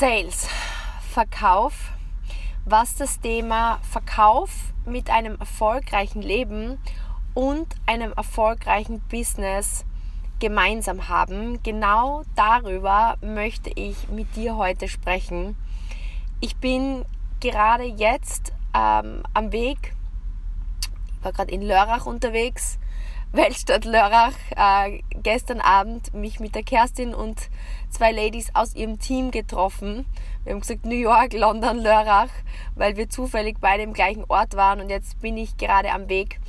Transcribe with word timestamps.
Sales, 0.00 0.48
Verkauf, 1.10 1.92
was 2.64 2.94
das 2.94 3.20
Thema 3.20 3.80
Verkauf 3.82 4.72
mit 4.86 5.10
einem 5.10 5.36
erfolgreichen 5.38 6.22
Leben 6.22 6.78
und 7.34 7.66
einem 7.84 8.14
erfolgreichen 8.14 9.02
Business 9.10 9.84
gemeinsam 10.38 11.10
haben. 11.10 11.62
Genau 11.62 12.22
darüber 12.34 13.18
möchte 13.20 13.68
ich 13.74 14.08
mit 14.08 14.36
dir 14.36 14.56
heute 14.56 14.88
sprechen. 14.88 15.54
Ich 16.40 16.56
bin 16.56 17.04
gerade 17.40 17.84
jetzt 17.84 18.54
ähm, 18.72 19.22
am 19.34 19.52
Weg, 19.52 19.94
ich 21.18 21.24
war 21.26 21.32
gerade 21.32 21.52
in 21.52 21.60
Lörrach 21.60 22.06
unterwegs, 22.06 22.78
Weltstadt 23.32 23.84
Lörrach, 23.84 24.34
äh, 24.56 25.02
gestern 25.22 25.60
Abend 25.60 26.12
mich 26.12 26.40
mit 26.40 26.56
der 26.56 26.64
Kerstin 26.64 27.14
und 27.14 27.38
zwei 27.88 28.10
Ladies 28.10 28.52
aus 28.54 28.74
ihrem 28.74 28.98
Team 28.98 29.30
getroffen. 29.30 30.04
Wir 30.42 30.52
haben 30.52 30.60
gesagt 30.60 30.84
New 30.84 30.96
York, 30.96 31.32
London, 31.34 31.78
Lörrach, 31.78 32.30
weil 32.74 32.96
wir 32.96 33.08
zufällig 33.08 33.58
beide 33.60 33.84
im 33.84 33.92
gleichen 33.92 34.24
Ort 34.26 34.56
waren 34.56 34.80
und 34.80 34.88
jetzt 34.88 35.20
bin 35.20 35.36
ich 35.36 35.56
gerade 35.58 35.92
am 35.92 36.08
Weg 36.08 36.40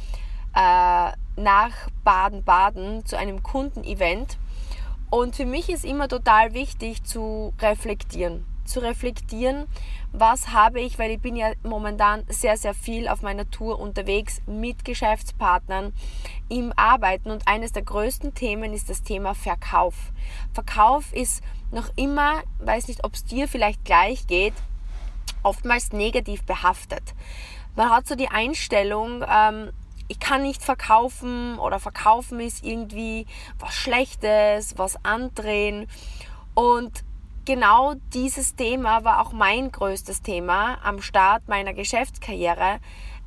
äh, 0.56 1.12
nach 1.36 1.72
Baden-Baden 2.04 3.06
zu 3.06 3.16
einem 3.16 3.44
Kundenevent. 3.44 4.40
Und 5.12 5.36
für 5.36 5.46
mich 5.46 5.70
ist 5.70 5.86
immer 5.86 6.08
total 6.08 6.56
wichtig 6.56 7.04
zu 7.04 7.54
reflektieren. 7.62 8.44
Zu 8.72 8.80
reflektieren, 8.80 9.68
was 10.14 10.54
habe 10.54 10.80
ich, 10.80 10.98
weil 10.98 11.12
ich 11.12 11.20
bin 11.20 11.36
ja 11.36 11.52
momentan 11.62 12.24
sehr, 12.30 12.56
sehr 12.56 12.74
viel 12.74 13.10
auf 13.10 13.22
meiner 13.22 13.50
Tour 13.52 13.82
unterwegs 13.82 14.42
mit 14.46 14.86
Geschäftspartnern 14.86 15.92
im 16.48 16.72
Arbeiten 16.78 17.32
und 17.32 17.50
eines 17.50 17.74
der 17.74 17.82
größten 17.82 18.34
Themen 18.34 18.72
ist 18.72 18.90
das 18.90 19.04
Thema 19.04 19.36
Verkauf. 19.36 20.14
Verkauf 20.54 21.12
ist 21.12 21.44
noch 21.72 21.90
immer, 21.98 22.44
weiß 22.60 22.88
nicht, 22.88 23.04
ob 23.04 23.16
es 23.16 23.26
dir 23.26 23.50
vielleicht 23.50 23.84
gleich 23.84 24.26
geht, 24.26 24.54
oftmals 25.44 25.92
negativ 25.92 26.46
behaftet. 26.46 27.04
Man 27.76 27.90
hat 27.90 28.08
so 28.08 28.16
die 28.16 28.30
Einstellung, 28.30 29.26
ähm, 29.30 29.72
ich 30.08 30.22
kann 30.22 30.44
nicht 30.44 30.64
verkaufen 30.64 31.60
oder 31.60 31.82
verkaufen 31.82 32.40
ist 32.40 32.64
irgendwie 32.64 33.26
was 33.60 33.74
Schlechtes, 33.74 34.78
was 34.78 35.04
andrehen. 35.04 35.88
Und 36.54 37.04
genau 37.52 37.96
dieses 38.14 38.56
Thema 38.56 39.04
war 39.04 39.20
auch 39.20 39.34
mein 39.34 39.74
größtes 39.74 40.22
Thema 40.22 40.78
am 40.86 41.02
Start 41.02 41.50
meiner 41.50 41.74
Geschäftskarriere. 41.74 42.80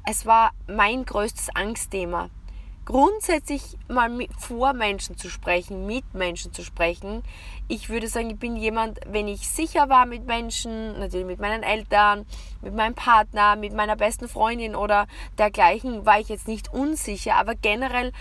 Es 0.08 0.24
war 0.24 0.52
mein 0.66 1.04
größtes 1.04 1.54
Angstthema 1.54 2.30
grundsätzlich 2.84 3.78
mal 3.88 4.08
mit, 4.08 4.30
vor 4.38 4.72
Menschen 4.72 5.16
zu 5.16 5.30
sprechen, 5.30 5.86
mit 5.86 6.14
Menschen 6.14 6.52
zu 6.52 6.62
sprechen. 6.62 7.22
Ich 7.66 7.88
würde 7.88 8.08
sagen, 8.08 8.30
ich 8.30 8.38
bin 8.38 8.56
jemand, 8.56 9.00
wenn 9.06 9.26
ich 9.26 9.48
sicher 9.48 9.88
war 9.88 10.06
mit 10.06 10.26
Menschen, 10.26 10.98
natürlich 10.98 11.26
mit 11.26 11.40
meinen 11.40 11.62
Eltern, 11.62 12.26
mit 12.60 12.74
meinem 12.74 12.94
Partner, 12.94 13.56
mit 13.56 13.72
meiner 13.72 13.96
besten 13.96 14.28
Freundin 14.28 14.76
oder 14.76 15.06
dergleichen, 15.38 16.04
war 16.04 16.20
ich 16.20 16.28
jetzt 16.28 16.46
nicht 16.46 16.72
unsicher, 16.72 17.36
aber 17.36 17.54
generell 17.54 18.12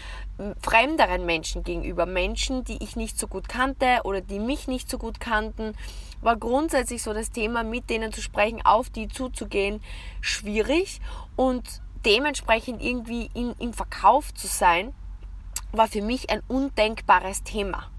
fremderen 0.62 1.26
Menschen 1.26 1.64
gegenüber, 1.64 2.06
Menschen, 2.06 2.64
die 2.64 2.82
ich 2.82 2.96
nicht 2.96 3.20
so 3.20 3.28
gut 3.28 3.50
kannte 3.50 4.02
oder 4.04 4.22
die 4.22 4.40
mich 4.40 4.68
nicht 4.68 4.90
so 4.90 4.98
gut 4.98 5.20
kannten, 5.20 5.74
war 6.22 6.38
grundsätzlich 6.38 7.04
so 7.04 7.14
das 7.14 7.32
Thema, 7.32 7.64
mit 7.64 7.90
denen 7.90 8.14
zu 8.14 8.22
sprechen, 8.22 8.66
auf 8.66 8.90
die 8.90 9.10
zuzugehen, 9.10 9.82
schwierig 10.22 11.02
und 11.36 11.82
dementsprechend 12.06 12.82
irgendwie 12.82 13.30
in, 13.34 13.54
im 13.60 13.74
Verkauf 13.74 14.34
zu 14.34 14.48
sein, 14.48 14.94
war 15.72 15.88
für 15.88 16.02
mich 16.02 16.30
ein 16.30 16.42
undenkbares 16.48 17.44
Thema. 17.44 17.90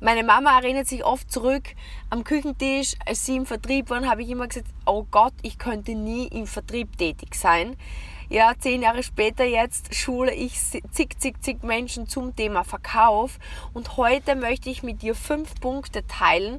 Meine 0.00 0.24
Mama 0.24 0.58
erinnert 0.58 0.88
sich 0.88 1.04
oft 1.04 1.30
zurück 1.30 1.62
am 2.10 2.24
Küchentisch, 2.24 2.96
als 3.06 3.24
sie 3.24 3.36
im 3.36 3.46
Vertrieb 3.46 3.88
waren, 3.88 4.10
habe 4.10 4.22
ich 4.22 4.30
immer 4.30 4.48
gesagt, 4.48 4.66
oh 4.84 5.06
Gott, 5.08 5.32
ich 5.42 5.58
könnte 5.58 5.94
nie 5.94 6.26
im 6.26 6.48
Vertrieb 6.48 6.98
tätig 6.98 7.36
sein. 7.36 7.76
Ja, 8.28 8.54
zehn 8.58 8.82
Jahre 8.82 9.04
später 9.04 9.44
jetzt 9.44 9.94
schule 9.94 10.34
ich 10.34 10.58
zig, 10.58 11.20
zig, 11.20 11.40
zig 11.40 11.62
Menschen 11.62 12.08
zum 12.08 12.34
Thema 12.34 12.64
Verkauf 12.64 13.38
und 13.74 13.96
heute 13.96 14.34
möchte 14.34 14.70
ich 14.70 14.82
mit 14.82 15.02
dir 15.02 15.14
fünf 15.14 15.54
Punkte 15.60 16.04
teilen, 16.06 16.58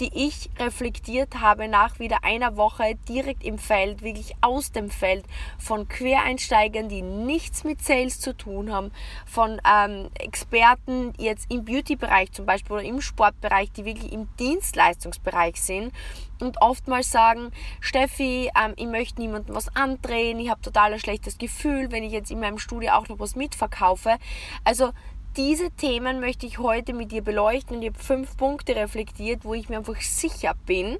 die 0.00 0.10
ich 0.14 0.50
reflektiert 0.58 1.40
habe 1.40 1.68
nach 1.68 1.98
wieder 1.98 2.24
einer 2.24 2.56
Woche 2.56 2.94
direkt 3.08 3.44
im 3.44 3.58
Feld, 3.58 4.02
wirklich 4.02 4.34
aus 4.40 4.72
dem 4.72 4.90
Feld, 4.90 5.24
von 5.58 5.88
Quereinsteigern, 5.88 6.88
die 6.88 7.02
nichts 7.02 7.64
mit 7.64 7.82
Sales 7.82 8.20
zu 8.20 8.36
tun 8.36 8.72
haben, 8.72 8.92
von 9.26 9.60
ähm, 9.68 10.08
Experten 10.14 11.12
jetzt 11.18 11.50
im 11.50 11.64
Beauty-Bereich 11.64 12.32
zum 12.32 12.46
Beispiel 12.46 12.76
oder 12.76 12.84
im 12.84 13.00
Sportbereich, 13.00 13.72
die 13.72 13.84
wirklich 13.84 14.12
im 14.12 14.28
Dienstleistungsbereich 14.38 15.60
sind 15.60 15.92
und 16.40 16.60
oftmals 16.62 17.10
sagen, 17.10 17.50
Steffi, 17.80 18.50
ähm, 18.58 18.74
ich 18.76 18.86
möchte 18.86 19.20
niemandem 19.20 19.54
was 19.54 19.74
andrehen, 19.74 20.38
ich 20.38 20.50
habe 20.50 20.60
total 20.60 20.92
ein 20.92 21.00
schlechtes 21.00 21.38
Gefühl, 21.38 21.90
wenn 21.90 22.04
ich 22.04 22.12
jetzt 22.12 22.30
in 22.30 22.40
meinem 22.40 22.58
Studio 22.58 22.92
auch 22.92 23.08
noch 23.08 23.18
was 23.18 23.36
mitverkaufe. 23.36 24.16
Also 24.64 24.92
diese 25.38 25.70
Themen 25.70 26.18
möchte 26.18 26.46
ich 26.46 26.58
heute 26.58 26.92
mit 26.92 27.12
dir 27.12 27.22
beleuchten 27.22 27.76
und 27.76 27.82
ich 27.82 27.90
habe 27.90 27.98
fünf 28.00 28.36
Punkte 28.36 28.74
reflektiert, 28.74 29.44
wo 29.44 29.54
ich 29.54 29.68
mir 29.68 29.78
einfach 29.78 30.00
sicher 30.00 30.54
bin, 30.66 30.98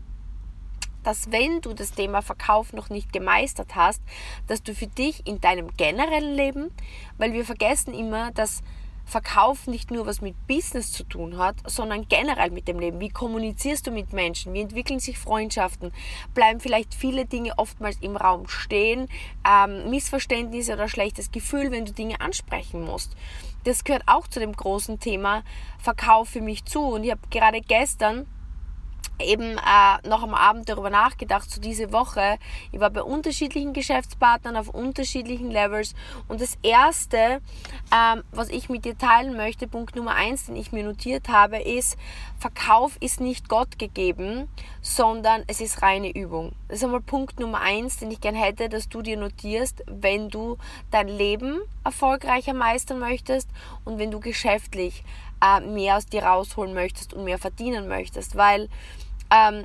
dass 1.02 1.32
wenn 1.32 1.60
du 1.60 1.74
das 1.74 1.90
Thema 1.90 2.22
Verkauf 2.22 2.72
noch 2.72 2.88
nicht 2.88 3.12
gemeistert 3.12 3.74
hast, 3.74 4.00
dass 4.46 4.62
du 4.62 4.74
für 4.74 4.86
dich 4.86 5.26
in 5.26 5.40
deinem 5.40 5.76
generellen 5.76 6.36
Leben, 6.36 6.70
weil 7.16 7.32
wir 7.32 7.44
vergessen 7.44 7.92
immer, 7.92 8.30
dass 8.30 8.62
Verkauf 9.08 9.66
nicht 9.66 9.90
nur 9.90 10.06
was 10.06 10.20
mit 10.20 10.34
Business 10.46 10.92
zu 10.92 11.02
tun 11.02 11.38
hat, 11.38 11.56
sondern 11.66 12.06
generell 12.08 12.50
mit 12.50 12.68
dem 12.68 12.78
Leben. 12.78 13.00
Wie 13.00 13.08
kommunizierst 13.08 13.86
du 13.86 13.90
mit 13.90 14.12
Menschen? 14.12 14.52
Wie 14.52 14.60
entwickeln 14.60 15.00
sich 15.00 15.18
Freundschaften? 15.18 15.92
Bleiben 16.34 16.60
vielleicht 16.60 16.94
viele 16.94 17.24
Dinge 17.24 17.54
oftmals 17.56 17.96
im 18.02 18.16
Raum 18.16 18.48
stehen? 18.48 19.08
Ähm, 19.48 19.88
Missverständnisse 19.88 20.74
oder 20.74 20.88
schlechtes 20.88 21.30
Gefühl, 21.30 21.70
wenn 21.70 21.86
du 21.86 21.92
Dinge 21.92 22.20
ansprechen 22.20 22.84
musst? 22.84 23.16
Das 23.64 23.82
gehört 23.82 24.04
auch 24.06 24.28
zu 24.28 24.40
dem 24.40 24.52
großen 24.52 25.00
Thema 25.00 25.42
Verkauf 25.78 26.28
für 26.28 26.42
mich 26.42 26.66
zu. 26.66 26.80
Und 26.80 27.04
ich 27.04 27.10
habe 27.10 27.22
gerade 27.30 27.62
gestern 27.62 28.26
eben 29.20 29.58
äh, 29.58 30.08
noch 30.08 30.22
am 30.22 30.34
Abend 30.34 30.68
darüber 30.68 30.90
nachgedacht, 30.90 31.50
so 31.50 31.60
diese 31.60 31.92
Woche. 31.92 32.38
Ich 32.72 32.80
war 32.80 32.90
bei 32.90 33.02
unterschiedlichen 33.02 33.72
Geschäftspartnern 33.72 34.56
auf 34.56 34.68
unterschiedlichen 34.68 35.50
Levels 35.50 35.94
und 36.28 36.40
das 36.40 36.58
erste, 36.62 37.40
ähm, 37.94 38.22
was 38.32 38.48
ich 38.48 38.68
mit 38.68 38.84
dir 38.84 38.96
teilen 38.96 39.36
möchte, 39.36 39.66
Punkt 39.66 39.96
Nummer 39.96 40.14
eins, 40.14 40.46
den 40.46 40.56
ich 40.56 40.72
mir 40.72 40.84
notiert 40.84 41.28
habe, 41.28 41.58
ist, 41.58 41.98
Verkauf 42.38 42.96
ist 43.00 43.20
nicht 43.20 43.48
Gott 43.48 43.78
gegeben, 43.78 44.48
sondern 44.80 45.42
es 45.48 45.60
ist 45.60 45.82
reine 45.82 46.14
Übung. 46.14 46.52
Das 46.68 46.78
ist 46.78 46.84
einmal 46.84 47.00
Punkt 47.00 47.40
Nummer 47.40 47.60
eins, 47.60 47.96
den 47.96 48.10
ich 48.10 48.20
gerne 48.20 48.38
hätte, 48.38 48.68
dass 48.68 48.88
du 48.88 49.02
dir 49.02 49.16
notierst, 49.16 49.82
wenn 49.86 50.28
du 50.28 50.56
dein 50.90 51.08
Leben 51.08 51.60
erfolgreicher 51.84 52.54
meistern 52.54 53.00
möchtest 53.00 53.48
und 53.84 53.98
wenn 53.98 54.10
du 54.10 54.20
geschäftlich 54.20 55.02
äh, 55.42 55.60
mehr 55.60 55.96
aus 55.96 56.06
dir 56.06 56.24
rausholen 56.24 56.74
möchtest 56.74 57.14
und 57.14 57.24
mehr 57.24 57.38
verdienen 57.38 57.88
möchtest, 57.88 58.36
weil 58.36 58.68
ähm, 59.30 59.64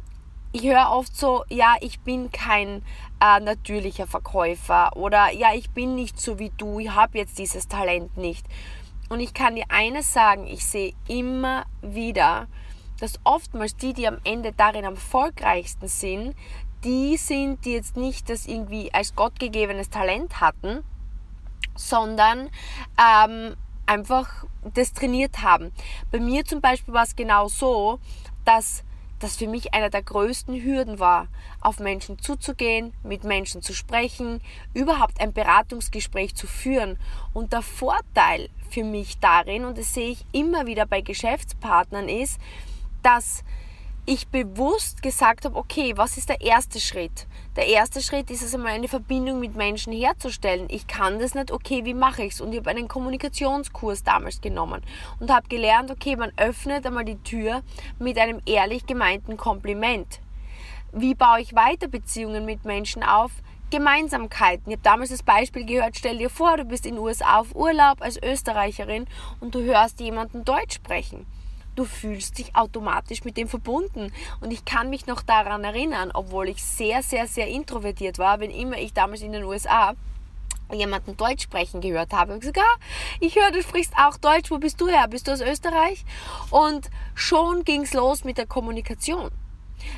ich 0.52 0.64
höre 0.64 0.92
oft 0.92 1.16
so, 1.16 1.44
ja, 1.50 1.76
ich 1.82 2.00
bin 2.02 2.32
kein 2.32 2.84
äh, 3.20 3.40
natürlicher 3.40 4.06
Verkäufer 4.06 4.96
oder 4.96 5.32
ja, 5.32 5.54
ich 5.54 5.72
bin 5.72 5.96
nicht 5.96 6.20
so 6.20 6.38
wie 6.38 6.52
du, 6.58 6.80
ich 6.80 6.92
habe 6.92 7.18
jetzt 7.18 7.40
dieses 7.40 7.68
Talent 7.68 8.18
nicht. 8.18 8.46
Und 9.10 9.20
ich 9.20 9.34
kann 9.34 9.56
dir 9.56 9.66
eines 9.70 10.14
sagen, 10.14 10.46
ich 10.48 10.66
sehe 10.66 10.94
immer 11.08 11.66
wieder, 11.82 12.48
dass 13.00 13.20
oftmals 13.24 13.76
die, 13.76 13.94
die 13.94 14.08
am 14.08 14.20
Ende 14.24 14.54
darin 14.54 14.86
am 14.86 14.94
erfolgreichsten 14.94 15.88
sind, 15.88 16.36
die 16.84 17.18
sind, 17.18 17.66
die 17.66 17.74
jetzt 17.74 17.98
nicht 17.98 18.30
das 18.30 18.46
irgendwie 18.46 18.94
als 18.94 19.16
gottgegebenes 19.16 19.90
Talent 19.90 20.40
hatten, 20.40 20.84
sondern 21.76 22.50
ähm, 23.00 23.56
einfach 23.86 24.46
das 24.74 24.94
trainiert 24.94 25.42
haben. 25.42 25.72
Bei 26.12 26.20
mir 26.20 26.46
zum 26.46 26.62
Beispiel 26.62 26.94
war 26.94 27.04
es 27.04 27.16
genau 27.16 27.48
so, 27.48 28.00
dass 28.46 28.84
das 29.24 29.38
für 29.38 29.48
mich 29.48 29.74
einer 29.74 29.90
der 29.90 30.04
größten 30.04 30.62
Hürden 30.62 31.00
war, 31.00 31.28
auf 31.62 31.80
Menschen 31.80 32.20
zuzugehen, 32.20 32.94
mit 33.04 33.24
Menschen 33.24 33.62
zu 33.62 33.74
sprechen, 33.74 34.42
überhaupt 34.74 35.22
ein 35.22 35.32
Beratungsgespräch 35.32 36.36
zu 36.36 36.46
führen. 36.46 37.00
Und 37.34 37.54
der 37.54 37.62
Vorteil 37.62 38.50
für 38.70 38.84
mich 38.84 39.20
darin, 39.20 39.64
und 39.64 39.78
das 39.78 39.94
sehe 39.94 40.10
ich 40.10 40.26
immer 40.34 40.66
wieder 40.66 40.86
bei 40.86 41.02
Geschäftspartnern, 41.02 42.10
ist, 42.10 42.38
dass 43.02 43.44
ich 44.06 44.28
bewusst 44.28 45.02
gesagt 45.02 45.46
habe, 45.46 45.56
okay, 45.56 45.94
was 45.96 46.18
ist 46.18 46.28
der 46.28 46.42
erste 46.42 46.82
Schritt? 46.82 47.26
Der 47.56 47.68
erste 47.68 48.02
Schritt 48.02 48.30
ist 48.32 48.42
es 48.42 48.54
einmal 48.54 48.74
eine 48.74 48.90
Verbindung 48.90 49.40
mit 49.40 49.56
Menschen 49.56 49.94
herzustellen. 49.94 50.68
Ich 50.70 50.88
kann 50.88 51.20
das 51.20 51.36
nicht, 51.36 51.52
okay, 51.52 51.86
wie 51.86 51.94
mache 51.94 52.24
ich 52.24 52.34
es? 52.34 52.42
Und 52.42 52.52
ich 52.52 52.60
habe 52.60 52.72
einen 52.72 52.90
Kommunikationskurs 52.90 54.04
damals 54.04 54.42
genommen 54.42 54.82
und 55.22 55.32
habe 55.32 55.48
gelernt, 55.48 55.90
okay, 55.90 56.18
man 56.18 56.34
öffnet 56.36 56.86
einmal 56.86 57.06
die 57.06 57.22
Tür 57.24 57.64
mit 57.98 58.18
einem 58.18 58.42
ehrlich 58.46 58.86
gemeinten 58.86 59.38
Kompliment. 59.38 60.20
Wie 60.92 61.16
baue 61.16 61.40
ich 61.40 61.56
weiter 61.56 61.88
Beziehungen 61.88 62.46
mit 62.46 62.66
Menschen 62.66 63.04
auf? 63.04 63.32
Gemeinsamkeiten. 63.72 64.70
Ich 64.70 64.76
habe 64.76 64.84
damals 64.84 65.12
das 65.12 65.24
Beispiel 65.24 65.66
gehört, 65.66 65.96
stell 65.98 66.18
dir 66.18 66.30
vor, 66.30 66.58
du 66.58 66.66
bist 66.66 66.86
in 66.86 66.96
den 66.96 67.04
USA 67.04 67.40
auf 67.40 67.56
Urlaub 67.56 68.02
als 68.02 68.22
Österreicherin 68.22 69.08
und 69.40 69.56
du 69.56 69.64
hörst 69.64 70.02
jemanden 70.02 70.44
Deutsch 70.44 70.76
sprechen 70.76 71.26
du 71.76 71.86
fühlst 71.86 72.38
dich 72.38 72.56
automatisch 72.56 73.24
mit 73.24 73.38
dem 73.38 73.48
verbunden. 73.48 74.12
Und 74.42 74.52
ich 74.52 74.66
kann 74.66 74.90
mich 74.90 75.08
noch 75.08 75.22
daran 75.22 75.64
erinnern, 75.64 76.12
obwohl 76.14 76.50
ich 76.50 76.64
sehr, 76.64 77.04
sehr, 77.04 77.28
sehr 77.28 77.48
introvertiert 77.48 78.20
war, 78.20 78.40
wenn 78.40 78.52
immer 78.52 78.78
ich 78.78 78.94
damals 78.94 79.22
in 79.22 79.32
den 79.32 79.44
USA 79.44 79.94
jemanden 80.72 81.16
Deutsch 81.18 81.44
sprechen 81.44 81.82
gehört 81.82 82.14
habe. 82.14 82.34
Ich 82.34 82.40
gesagt, 82.42 82.60
ah, 82.60 82.80
ich 83.20 83.36
höre, 83.36 83.52
du 83.52 83.62
sprichst 83.62 83.94
auch 83.98 84.18
Deutsch. 84.18 84.50
Wo 84.50 84.58
bist 84.58 84.80
du 84.82 84.88
her? 84.88 85.08
Bist 85.08 85.28
du 85.28 85.32
aus 85.32 85.42
Österreich? 85.42 86.04
Und 86.50 86.90
schon 87.16 87.64
ging 87.64 87.84
es 87.84 87.94
los 87.94 88.24
mit 88.24 88.38
der 88.38 88.48
Kommunikation. 88.48 89.30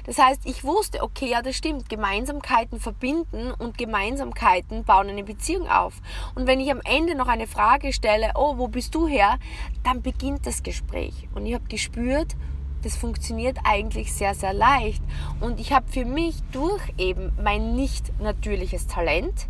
Das 0.05 0.17
heißt, 0.17 0.41
ich 0.45 0.63
wusste, 0.63 1.03
okay, 1.03 1.29
ja, 1.29 1.41
das 1.41 1.55
stimmt, 1.55 1.89
Gemeinsamkeiten 1.89 2.79
verbinden 2.79 3.51
und 3.51 3.77
Gemeinsamkeiten 3.77 4.83
bauen 4.83 5.09
eine 5.09 5.23
Beziehung 5.23 5.67
auf. 5.69 6.01
Und 6.35 6.47
wenn 6.47 6.59
ich 6.59 6.71
am 6.71 6.81
Ende 6.83 7.15
noch 7.15 7.27
eine 7.27 7.47
Frage 7.47 7.93
stelle, 7.93 8.31
oh, 8.35 8.57
wo 8.57 8.67
bist 8.67 8.93
du 8.95 9.07
her, 9.07 9.37
dann 9.83 10.01
beginnt 10.01 10.45
das 10.45 10.63
Gespräch. 10.63 11.27
Und 11.33 11.45
ich 11.45 11.53
habe 11.53 11.65
gespürt, 11.67 12.35
das 12.83 12.95
funktioniert 12.95 13.57
eigentlich 13.63 14.13
sehr, 14.13 14.35
sehr 14.35 14.53
leicht. 14.53 15.01
Und 15.39 15.59
ich 15.59 15.73
habe 15.73 15.91
für 15.91 16.05
mich 16.05 16.35
durch 16.51 16.81
eben 16.97 17.31
mein 17.41 17.75
nicht 17.75 18.11
natürliches 18.19 18.87
Talent, 18.87 19.47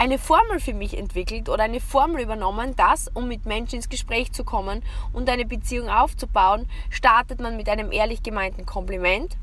eine 0.00 0.18
Formel 0.18 0.60
für 0.60 0.72
mich 0.72 0.96
entwickelt 0.96 1.50
oder 1.50 1.64
eine 1.64 1.78
Formel 1.78 2.22
übernommen, 2.22 2.74
dass, 2.74 3.08
um 3.08 3.28
mit 3.28 3.44
Menschen 3.44 3.76
ins 3.76 3.90
Gespräch 3.90 4.32
zu 4.32 4.44
kommen 4.44 4.82
und 5.12 5.28
eine 5.28 5.44
Beziehung 5.44 5.90
aufzubauen, 5.90 6.66
startet 6.88 7.38
man 7.38 7.58
mit 7.58 7.68
einem 7.68 7.92
ehrlich 7.92 8.22
gemeinten 8.22 8.64
Kompliment. 8.64 9.36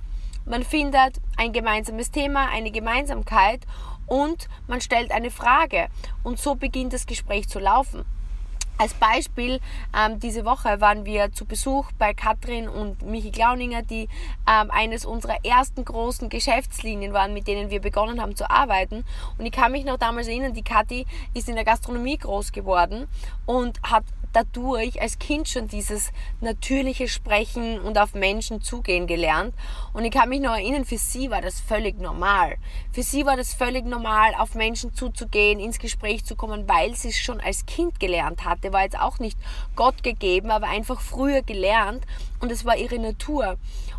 Man 0.48 0.64
findet 0.64 1.20
ein 1.36 1.52
gemeinsames 1.52 2.10
Thema, 2.10 2.48
eine 2.50 2.72
Gemeinsamkeit 2.72 3.60
und 4.06 4.48
man 4.68 4.80
stellt 4.80 5.12
eine 5.12 5.30
Frage. 5.30 5.90
Und 6.24 6.40
so 6.40 6.56
beginnt 6.56 6.94
das 6.94 7.06
Gespräch 7.06 7.50
zu 7.50 7.60
laufen. 7.60 8.06
Als 8.80 8.94
Beispiel, 8.94 9.60
ähm, 9.94 10.20
diese 10.20 10.46
Woche 10.46 10.80
waren 10.80 11.04
wir 11.04 11.34
zu 11.34 11.46
Besuch 11.46 11.92
bei 11.98 12.14
Katrin 12.14 12.70
und 12.70 13.02
Michi 13.02 13.32
Glauninger, 13.32 13.82
die 13.82 14.08
ähm, 14.48 14.70
eines 14.70 15.04
unserer 15.04 15.44
ersten 15.44 15.84
großen 15.84 16.30
Geschäftslinien 16.30 17.12
waren, 17.12 17.34
mit 17.34 17.48
denen 17.48 17.72
wir 17.72 17.82
begonnen 17.82 18.22
haben 18.22 18.36
zu 18.36 18.50
arbeiten. 18.50 19.04
Und 19.38 19.46
ich 19.46 19.52
kann 19.52 19.72
mich 19.72 19.84
noch 19.84 19.98
damals 19.98 20.28
erinnern, 20.28 20.54
die 20.54 20.64
Kathi 20.64 21.08
ist 21.34 21.50
in 21.50 21.56
der 21.56 21.66
Gastronomie 21.66 22.20
groß 22.20 22.52
geworden 22.52 23.08
und 23.48 23.82
hat 23.82 24.06
dadurch 24.34 25.02
als 25.02 25.20
Kind 25.20 25.48
schon 25.48 25.68
dieses 25.68 26.12
natürliche 26.42 27.08
Sprechen 27.08 27.80
und 27.80 27.98
auf 27.98 28.14
Menschen 28.14 28.62
zugehen 28.62 29.08
gelernt. 29.08 29.54
Und 29.94 30.06
ich 30.06 30.12
kann 30.12 30.30
mich 30.30 30.42
noch 30.42 30.56
erinnern, 30.56 30.86
für 30.86 30.98
sie 30.98 31.30
war 31.30 31.42
das 31.42 31.60
völlig 31.60 32.00
normal. 32.00 32.58
Für 32.92 33.04
sie 33.04 33.26
war 33.26 33.38
das 33.38 33.54
völlig 33.54 33.86
normal, 33.86 34.34
auf 34.38 34.56
Menschen 34.56 34.94
zuzugehen, 34.94 35.60
ins 35.60 35.80
Gespräch 35.80 36.26
zu 36.26 36.36
kommen, 36.36 36.68
weil 36.68 36.96
sie 36.96 37.10
es 37.10 37.18
schon 37.18 37.40
als 37.40 37.66
Kind 37.66 38.00
gelernt 38.00 38.46
hatte. 38.46 38.74
War 38.74 38.84
jetzt 38.84 39.00
auch 39.00 39.20
nicht 39.20 39.38
Gott 39.76 40.04
gegeben, 40.04 40.52
aber 40.52 40.68
einfach 40.68 41.02
früher 41.02 41.42
gelernt 41.42 42.06
und 42.40 42.52
es 42.52 42.66
war 42.66 42.78
ihre 42.78 43.00
Natur. 43.00 43.58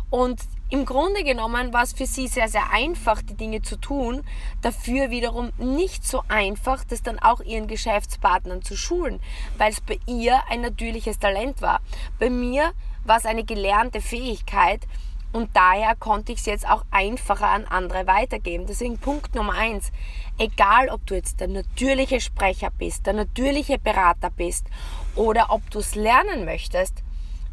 Und 0.09 0.39
im 0.71 0.85
Grunde 0.85 1.23
genommen 1.23 1.73
war 1.73 1.83
es 1.83 1.93
für 1.93 2.05
sie 2.05 2.27
sehr, 2.27 2.47
sehr 2.47 2.71
einfach, 2.71 3.21
die 3.23 3.33
Dinge 3.33 3.63
zu 3.63 3.75
tun. 3.75 4.23
Dafür 4.61 5.09
wiederum 5.09 5.51
nicht 5.57 6.05
so 6.05 6.21
einfach, 6.27 6.83
das 6.83 7.01
dann 7.01 7.17
auch 7.17 7.41
ihren 7.41 7.67
Geschäftspartnern 7.67 8.61
zu 8.61 8.77
schulen, 8.77 9.19
weil 9.57 9.71
es 9.71 9.81
bei 9.81 9.99
ihr 10.05 10.39
ein 10.49 10.61
natürliches 10.61 11.17
Talent 11.17 11.61
war. 11.63 11.81
Bei 12.19 12.29
mir 12.29 12.73
war 13.03 13.17
es 13.17 13.25
eine 13.25 13.43
gelernte 13.43 13.99
Fähigkeit 13.99 14.85
und 15.31 15.49
daher 15.55 15.95
konnte 15.95 16.31
ich 16.31 16.39
es 16.39 16.45
jetzt 16.45 16.69
auch 16.69 16.85
einfacher 16.91 17.49
an 17.49 17.65
andere 17.65 18.05
weitergeben. 18.05 18.65
Deswegen 18.67 18.97
Punkt 18.97 19.33
Nummer 19.35 19.53
eins. 19.53 19.91
Egal, 20.37 20.89
ob 20.89 21.05
du 21.07 21.15
jetzt 21.15 21.39
der 21.39 21.47
natürliche 21.47 22.21
Sprecher 22.21 22.69
bist, 22.77 23.07
der 23.07 23.13
natürliche 23.13 23.79
Berater 23.79 24.29
bist 24.29 24.67
oder 25.15 25.47
ob 25.49 25.69
du 25.71 25.79
es 25.79 25.95
lernen 25.95 26.45
möchtest, 26.45 27.03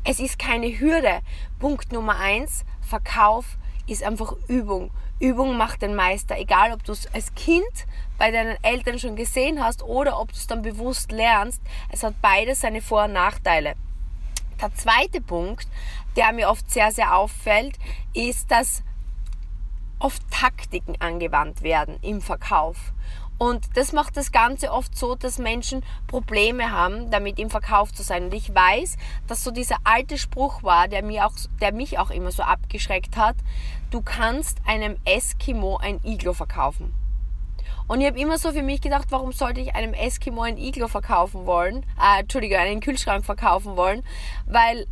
es 0.04 0.20
ist 0.20 0.38
keine 0.38 0.68
Hürde. 0.78 1.20
Punkt 1.58 1.92
Nummer 1.92 2.16
eins, 2.18 2.64
Verkauf 2.86 3.58
ist 3.86 4.02
einfach 4.02 4.34
Übung. 4.48 4.90
Übung 5.18 5.56
macht 5.56 5.82
den 5.82 5.94
Meister, 5.94 6.38
egal 6.38 6.72
ob 6.72 6.84
du 6.84 6.92
es 6.92 7.12
als 7.14 7.34
Kind 7.34 7.64
bei 8.18 8.30
deinen 8.30 8.56
Eltern 8.62 8.98
schon 8.98 9.16
gesehen 9.16 9.62
hast 9.62 9.82
oder 9.82 10.20
ob 10.20 10.28
du 10.28 10.36
es 10.36 10.46
dann 10.46 10.62
bewusst 10.62 11.10
lernst. 11.12 11.60
Es 11.90 12.02
hat 12.02 12.20
beides 12.20 12.60
seine 12.60 12.82
Vor- 12.82 13.04
und 13.04 13.12
Nachteile. 13.12 13.74
Der 14.60 14.74
zweite 14.74 15.20
Punkt, 15.20 15.68
der 16.16 16.32
mir 16.32 16.48
oft 16.48 16.70
sehr, 16.70 16.90
sehr 16.92 17.16
auffällt, 17.16 17.78
ist, 18.14 18.50
dass 18.50 18.82
oft 19.98 20.22
Taktiken 20.30 20.96
angewandt 21.00 21.62
werden 21.62 21.98
im 22.02 22.20
Verkauf. 22.20 22.92
Und 23.38 23.76
das 23.76 23.92
macht 23.92 24.16
das 24.16 24.32
Ganze 24.32 24.72
oft 24.72 24.96
so, 24.96 25.14
dass 25.14 25.38
Menschen 25.38 25.82
Probleme 26.06 26.70
haben, 26.70 27.10
damit 27.10 27.38
im 27.38 27.50
Verkauf 27.50 27.92
zu 27.92 28.02
sein. 28.02 28.24
Und 28.24 28.34
ich 28.34 28.54
weiß, 28.54 28.96
dass 29.26 29.44
so 29.44 29.50
dieser 29.50 29.76
alte 29.84 30.16
Spruch 30.16 30.62
war, 30.62 30.88
der, 30.88 31.02
mir 31.02 31.26
auch, 31.26 31.34
der 31.60 31.72
mich 31.72 31.98
auch 31.98 32.10
immer 32.10 32.32
so 32.32 32.42
abgeschreckt 32.42 33.16
hat, 33.16 33.36
du 33.90 34.00
kannst 34.00 34.58
einem 34.66 34.96
Eskimo 35.04 35.76
ein 35.76 36.00
Iglo 36.02 36.32
verkaufen. 36.32 36.94
Und 37.88 38.00
ich 38.00 38.06
habe 38.06 38.18
immer 38.18 38.38
so 38.38 38.50
für 38.52 38.62
mich 38.62 38.80
gedacht, 38.80 39.06
warum 39.10 39.32
sollte 39.32 39.60
ich 39.60 39.74
einem 39.74 39.94
Eskimo 39.94 40.42
ein 40.42 40.56
Iglo 40.56 40.88
verkaufen 40.88 41.46
wollen? 41.46 41.84
Äh, 42.00 42.20
Entschuldigung, 42.20 42.58
einen 42.58 42.80
Kühlschrank 42.80 43.24
verkaufen 43.24 43.76
wollen, 43.76 44.02
weil 44.46 44.86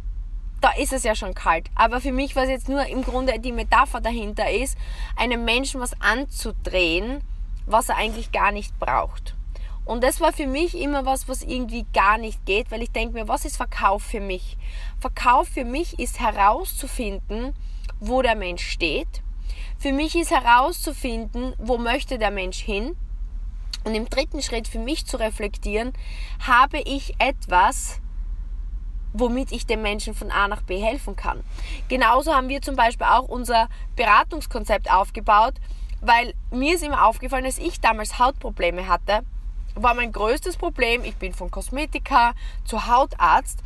da 0.61 0.71
ist 0.79 0.93
es 0.93 1.03
ja 1.03 1.15
schon 1.15 1.35
kalt. 1.35 1.71
Aber 1.75 2.01
für 2.01 2.13
mich, 2.13 2.37
was 2.37 2.49
jetzt 2.49 2.69
nur 2.69 2.87
im 2.87 3.03
Grunde 3.03 3.39
die 3.39 3.53
Metapher 3.53 4.01
dahinter 4.01 4.51
ist, 4.51 4.79
einem 5.17 5.45
Menschen 5.45 5.81
was 5.81 6.01
anzudrehen, 6.01 7.21
was 7.67 7.89
er 7.89 7.97
eigentlich 7.97 8.33
gar 8.33 8.53
nicht 8.53 8.79
braucht. 8.79 9.35
Und 9.85 10.03
das 10.03 10.21
war 10.21 10.33
für 10.33 10.47
mich 10.47 10.77
immer 10.79 11.05
was, 11.05 11.29
was 11.29 11.43
irgendwie 11.43 11.85
gar 11.93 12.17
nicht 12.17 12.47
geht, 12.47 12.71
weil 12.71 12.83
ich 12.83 12.91
denke 12.91 13.15
mir, 13.15 13.29
was 13.29 13.45
ist 13.45 13.57
Verkauf 13.57 14.03
für 14.03 14.21
mich? 14.21 14.57
Verkauf 14.99 15.49
für 15.49 15.65
mich 15.65 15.99
ist 15.99 16.21
herauszufinden, 16.21 17.55
wo 18.01 18.23
der 18.23 18.35
Mensch 18.35 18.67
steht. 18.67 19.23
Für 19.79 19.93
mich 19.93 20.17
ist 20.17 20.31
herauszufinden, 20.31 21.55
wo 21.59 21.77
möchte 21.77 22.19
der 22.19 22.31
Mensch 22.31 22.59
hin. 22.59 22.97
Und 23.85 23.95
im 23.95 24.09
dritten 24.09 24.41
Schritt 24.41 24.67
für 24.67 24.79
mich 24.79 25.05
zu 25.05 25.19
reflektieren, 25.19 25.93
habe 26.47 26.79
ich 26.79 27.15
etwas, 27.19 28.01
womit 29.13 29.53
ich 29.53 29.67
dem 29.67 29.83
Menschen 29.83 30.15
von 30.15 30.31
A 30.31 30.49
nach 30.49 30.63
B 30.63 30.79
helfen 30.79 31.17
kann. 31.17 31.45
Genauso 31.89 32.35
haben 32.35 32.49
wir 32.49 32.63
zum 32.63 32.77
Beispiel 32.77 33.07
auch 33.07 33.29
unser 33.29 33.69
Beratungskonzept 33.97 34.91
aufgebaut 34.91 35.55
weil 36.05 36.35
mir 36.51 36.75
ist 36.75 36.85
immer 36.85 37.07
aufgefallen, 37.07 37.45
dass 37.45 37.59
ich 37.59 37.81
damals 37.81 38.19
Hautprobleme 38.19 38.89
hatte, 38.89 39.25
war 39.75 39.95
mein 39.95 40.13
größtes 40.13 40.57
Problem, 40.57 41.03
ich 41.05 41.17
bin 41.17 41.33
von 41.33 41.51
Kosmetika 41.51 42.35
zu 42.65 42.87
Hautarzt 42.87 43.61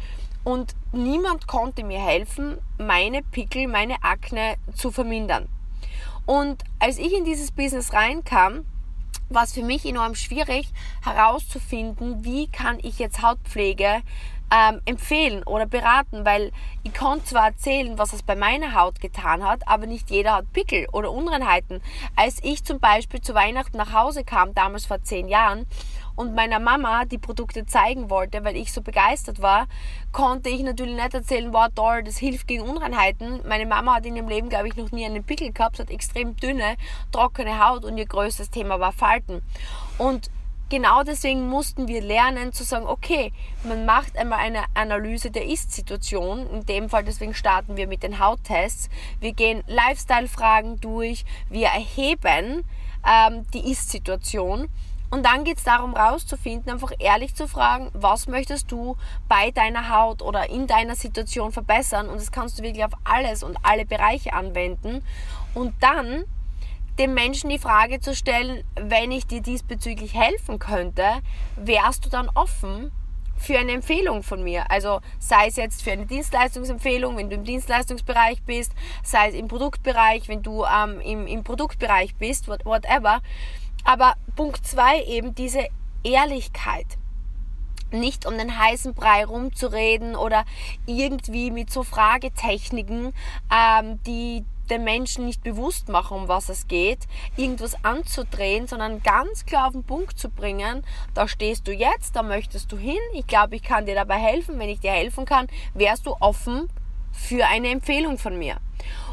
und 0.45 0.75
niemand 0.93 1.47
konnte 1.47 1.85
mir 1.85 1.99
helfen, 1.99 2.59
meine 2.79 3.23
Pickel, 3.23 3.67
meine 3.67 4.03
Akne 4.03 4.57
zu 4.75 4.91
vermindern. 4.91 5.49
Und 6.27 6.63
als 6.79 6.99
ich 6.99 7.13
in 7.13 7.25
dieses 7.25 7.51
Business 7.51 7.93
reinkam, 7.93 8.65
war 9.29 9.45
es 9.45 9.53
für 9.53 9.63
mich 9.63 9.85
enorm 9.85 10.15
schwierig 10.15 10.69
herauszufinden, 11.03 12.25
wie 12.25 12.49
kann 12.49 12.79
ich 12.81 12.99
jetzt 12.99 13.21
Hautpflege 13.21 14.03
ähm, 14.51 14.81
empfehlen 14.85 15.43
oder 15.45 15.67
beraten, 15.67 16.25
weil 16.25 16.53
ich 16.83 16.93
kann 16.93 17.25
zwar 17.25 17.47
erzählen, 17.47 17.99
was 17.99 18.13
es 18.13 18.23
bei 18.23 18.37
meiner 18.37 18.75
Haut 18.75 19.01
getan 19.01 19.45
hat, 19.45 19.67
aber 19.67 19.87
nicht 19.87 20.11
jeder 20.11 20.35
hat 20.37 20.53
Pickel 20.53 20.87
oder 20.93 21.11
Unreinheiten. 21.11 21.83
Als 22.17 22.39
ich 22.43 22.65
zum 22.65 22.81
Beispiel 22.81 23.21
zu 23.21 23.35
Weihnachten 23.35 23.77
nach 23.77 23.93
Hause 23.93 24.25
kam, 24.25 24.55
damals 24.55 24.87
vor 24.87 25.03
zehn 25.03 25.29
Jahren, 25.29 25.67
und 26.19 26.35
meiner 26.35 26.59
Mama 26.59 27.05
die 27.05 27.17
Produkte 27.17 27.65
zeigen 27.65 28.11
wollte, 28.11 28.45
weil 28.45 28.57
ich 28.57 28.73
so 28.73 28.83
begeistert 28.83 29.41
war, 29.41 29.69
konnte 30.11 30.49
ich 30.49 30.65
natürlich 30.65 30.97
nicht 30.97 31.15
erzählen, 31.15 31.53
wow, 31.53 31.69
toll, 31.73 32.03
das 32.03 32.19
hilft 32.19 32.49
gegen 32.49 32.65
Unreinheiten. 32.65 33.41
Meine 33.47 33.67
Mama 33.67 33.95
hat 33.95 34.07
in 34.07 34.17
ihrem 34.17 34.27
Leben, 34.27 34.49
glaube 34.49 34.67
ich, 34.67 34.75
noch 34.75 34.91
nie 34.91 35.07
einen 35.07 35.23
Pickel 35.23 35.53
gehabt, 35.53 35.79
hat 35.79 35.91
extrem 35.91 36.37
dünne, 36.37 36.75
trockene 37.13 37.65
Haut 37.65 37.85
und 37.85 37.99
ihr 37.99 38.07
größtes 38.07 38.51
Thema 38.51 38.81
war 38.81 38.91
Falten. 38.91 39.43
Und 39.97 40.29
genau 40.69 41.03
deswegen 41.03 41.49
mussten 41.49 41.89
wir 41.89 42.01
lernen 42.01 42.53
zu 42.53 42.65
sagen, 42.65 42.87
okay, 42.87 43.33
man 43.65 43.87
macht 43.87 44.17
einmal 44.17 44.39
eine 44.41 44.65
Analyse 44.75 45.31
der 45.31 45.47
Ist-Situation. 45.47 46.49
In 46.51 46.67
dem 46.67 46.89
Fall, 46.89 47.05
deswegen 47.05 47.35
starten 47.35 47.77
wir 47.77 47.87
mit 47.87 48.03
den 48.03 48.19
Hauttests. 48.19 48.89
Wir 49.21 49.33
gehen 49.33 49.65
Lifestyle-Fragen 49.67 50.81
durch. 50.81 51.25
Wir 51.49 51.69
erheben 51.69 52.65
ähm, 53.07 53.47
die 53.53 53.71
Ist-Situation. 53.71 54.69
Und 55.11 55.25
dann 55.25 55.45
geht 55.45 55.57
es 55.57 55.65
darum, 55.65 55.95
rauszufinden, 55.95 56.71
einfach 56.71 56.93
ehrlich 56.99 57.35
zu 57.35 57.49
fragen, 57.49 57.91
was 57.95 58.27
möchtest 58.27 58.71
du 58.71 58.97
bei 59.27 59.51
deiner 59.51 59.89
Haut 59.89 60.21
oder 60.21 60.51
in 60.51 60.67
deiner 60.67 60.97
Situation 60.97 61.51
verbessern. 61.51 62.11
Und 62.11 62.21
das 62.21 62.31
kannst 62.31 62.59
du 62.59 62.63
wirklich 62.63 62.85
auf 62.85 62.93
alles 63.05 63.43
und 63.43 63.57
alle 63.63 63.87
Bereiche 63.87 64.35
anwenden. 64.35 65.03
Und 65.55 65.75
dann 65.81 66.25
dem 66.99 67.15
Menschen 67.15 67.51
die 67.51 67.59
Frage 67.59 68.01
zu 68.01 68.15
stellen, 68.15 68.65
wenn 68.75 69.13
ich 69.13 69.27
dir 69.27 69.41
diesbezüglich 69.41 70.15
helfen 70.15 70.59
könnte, 70.59 71.05
wärst 71.57 72.05
du 72.05 72.09
dann 72.09 72.29
offen 72.35 72.91
für 73.37 73.57
eine 73.57 73.73
Empfehlung 73.73 74.25
von 74.25 74.43
mir. 74.43 74.71
Also 74.71 75.01
sei 75.21 75.47
es 75.47 75.57
jetzt 75.57 75.83
für 75.83 75.93
eine 75.93 76.07
Dienstleistungsempfehlung, 76.07 77.17
wenn 77.17 77.31
du 77.31 77.37
im 77.37 77.45
Dienstleistungsbereich 77.45 78.43
bist, 78.43 78.73
sei 79.05 79.29
es 79.29 79.35
im 79.35 79.47
Produktbereich, 79.47 80.29
wenn 80.29 80.43
du 80.43 80.65
ähm, 80.65 81.01
im, 81.01 81.27
im 81.27 81.45
Produktbereich 81.45 82.17
bist, 82.17 82.49
whatever. 82.49 83.21
Aber 83.85 84.15
Punkt 84.35 84.67
zwei 84.67 85.05
eben 85.05 85.35
diese 85.35 85.67
Ehrlichkeit. 86.03 86.87
nicht 87.91 88.27
um 88.27 88.37
den 88.37 88.59
heißen 88.59 88.95
Brei 88.95 89.25
rumzureden 89.25 90.15
oder 90.15 90.45
irgendwie 90.87 91.51
mit 91.51 91.71
so 91.71 91.83
Fragetechniken, 91.83 93.15
ähm, 93.51 94.03
die 94.07 94.45
den 94.71 94.85
Menschen 94.85 95.27
nicht 95.27 95.43
bewusst 95.43 95.89
machen, 95.89 96.17
um 96.17 96.29
was 96.29 96.49
es 96.49 96.69
geht, 96.69 97.01
irgendwas 97.37 97.85
anzudrehen, 97.85 98.67
sondern 98.67 99.03
ganz 99.03 99.47
klar 99.47 99.69
auf 99.69 99.73
den 99.73 99.85
Punkt 99.85 100.19
zu 100.19 100.31
bringen, 100.31 100.85
da 101.15 101.29
stehst 101.29 101.67
du 101.67 101.73
jetzt, 101.73 102.17
da 102.17 102.23
möchtest 102.23 102.71
du 102.73 102.77
hin, 102.77 102.99
ich 103.15 103.27
glaube, 103.27 103.57
ich 103.57 103.63
kann 103.63 103.87
dir 103.87 103.95
dabei 103.95 104.19
helfen, 104.19 104.59
wenn 104.59 104.69
ich 104.69 104.81
dir 104.81 104.93
helfen 104.93 105.25
kann, 105.25 105.49
wärst 105.75 106.07
du 106.07 106.15
offen 106.21 106.69
für 107.13 107.47
eine 107.47 107.71
Empfehlung 107.71 108.19
von 108.19 108.39
mir. 108.39 108.57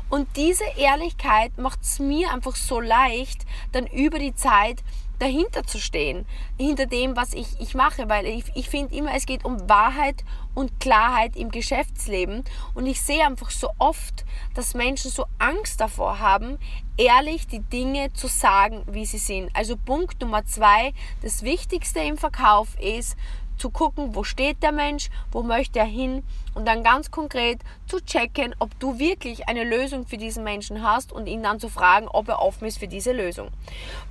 Und 0.09 0.27
diese 0.35 0.65
Ehrlichkeit 0.77 1.57
macht 1.57 1.81
es 1.81 1.99
mir 1.99 2.31
einfach 2.31 2.55
so 2.55 2.79
leicht, 2.79 3.45
dann 3.71 3.87
über 3.87 4.19
die 4.19 4.35
Zeit 4.35 4.83
dahinter 5.19 5.63
zu 5.63 5.79
stehen, 5.79 6.25
hinter 6.57 6.85
dem, 6.85 7.15
was 7.15 7.33
ich, 7.33 7.59
ich 7.59 7.75
mache, 7.75 8.09
weil 8.09 8.25
ich, 8.25 8.45
ich 8.55 8.69
finde 8.69 8.95
immer, 8.95 9.13
es 9.15 9.25
geht 9.25 9.45
um 9.45 9.69
Wahrheit 9.69 10.23
und 10.53 10.79
Klarheit 10.79 11.35
im 11.35 11.51
Geschäftsleben 11.51 12.43
und 12.73 12.85
ich 12.85 13.01
sehe 13.01 13.25
einfach 13.25 13.49
so 13.49 13.69
oft, 13.77 14.25
dass 14.53 14.73
Menschen 14.73 15.11
so 15.11 15.25
Angst 15.37 15.81
davor 15.81 16.19
haben, 16.19 16.57
ehrlich 16.97 17.47
die 17.47 17.59
Dinge 17.59 18.13
zu 18.13 18.27
sagen, 18.27 18.83
wie 18.87 19.05
sie 19.05 19.17
sind. 19.17 19.49
Also 19.53 19.75
Punkt 19.75 20.21
Nummer 20.21 20.45
zwei, 20.45 20.93
das 21.21 21.43
Wichtigste 21.43 21.99
im 21.99 22.17
Verkauf 22.17 22.79
ist, 22.79 23.17
zu 23.57 23.69
gucken, 23.69 24.15
wo 24.15 24.23
steht 24.23 24.61
der 24.63 24.71
Mensch, 24.71 25.09
wo 25.31 25.43
möchte 25.43 25.79
er 25.79 25.85
hin 25.85 26.23
und 26.53 26.67
dann 26.67 26.83
ganz 26.83 27.11
konkret 27.11 27.59
zu 27.87 27.99
checken, 28.03 28.55
ob 28.59 28.77
du 28.79 28.99
wirklich 28.99 29.47
eine 29.47 29.63
Lösung 29.63 30.05
für 30.05 30.17
diesen 30.17 30.43
Menschen 30.43 30.83
hast 30.83 31.11
und 31.11 31.27
ihn 31.27 31.43
dann 31.43 31.59
zu 31.59 31.69
fragen, 31.69 32.07
ob 32.07 32.27
er 32.27 32.41
offen 32.41 32.65
ist 32.65 32.77
für 32.77 32.87
diese 32.87 33.11
Lösung. 33.11 33.49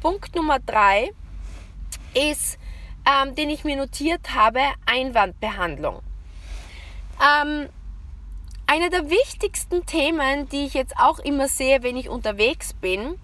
Punkt 0.00 0.34
Nummer 0.34 0.58
drei 0.58 1.10
ist, 2.14 2.58
ähm, 3.06 3.34
den 3.34 3.50
ich 3.50 3.64
mir 3.64 3.76
notiert 3.76 4.34
habe, 4.34 4.60
Einwandbehandlung. 4.86 6.00
Ähm, 7.20 7.68
eine 8.66 8.90
der 8.90 9.10
wichtigsten 9.10 9.84
Themen, 9.84 10.48
die 10.48 10.64
ich 10.66 10.74
jetzt 10.74 10.96
auch 10.98 11.18
immer 11.18 11.48
sehe, 11.48 11.82
wenn 11.82 11.96
ich 11.96 12.08
unterwegs 12.08 12.72
bin, 12.72 13.18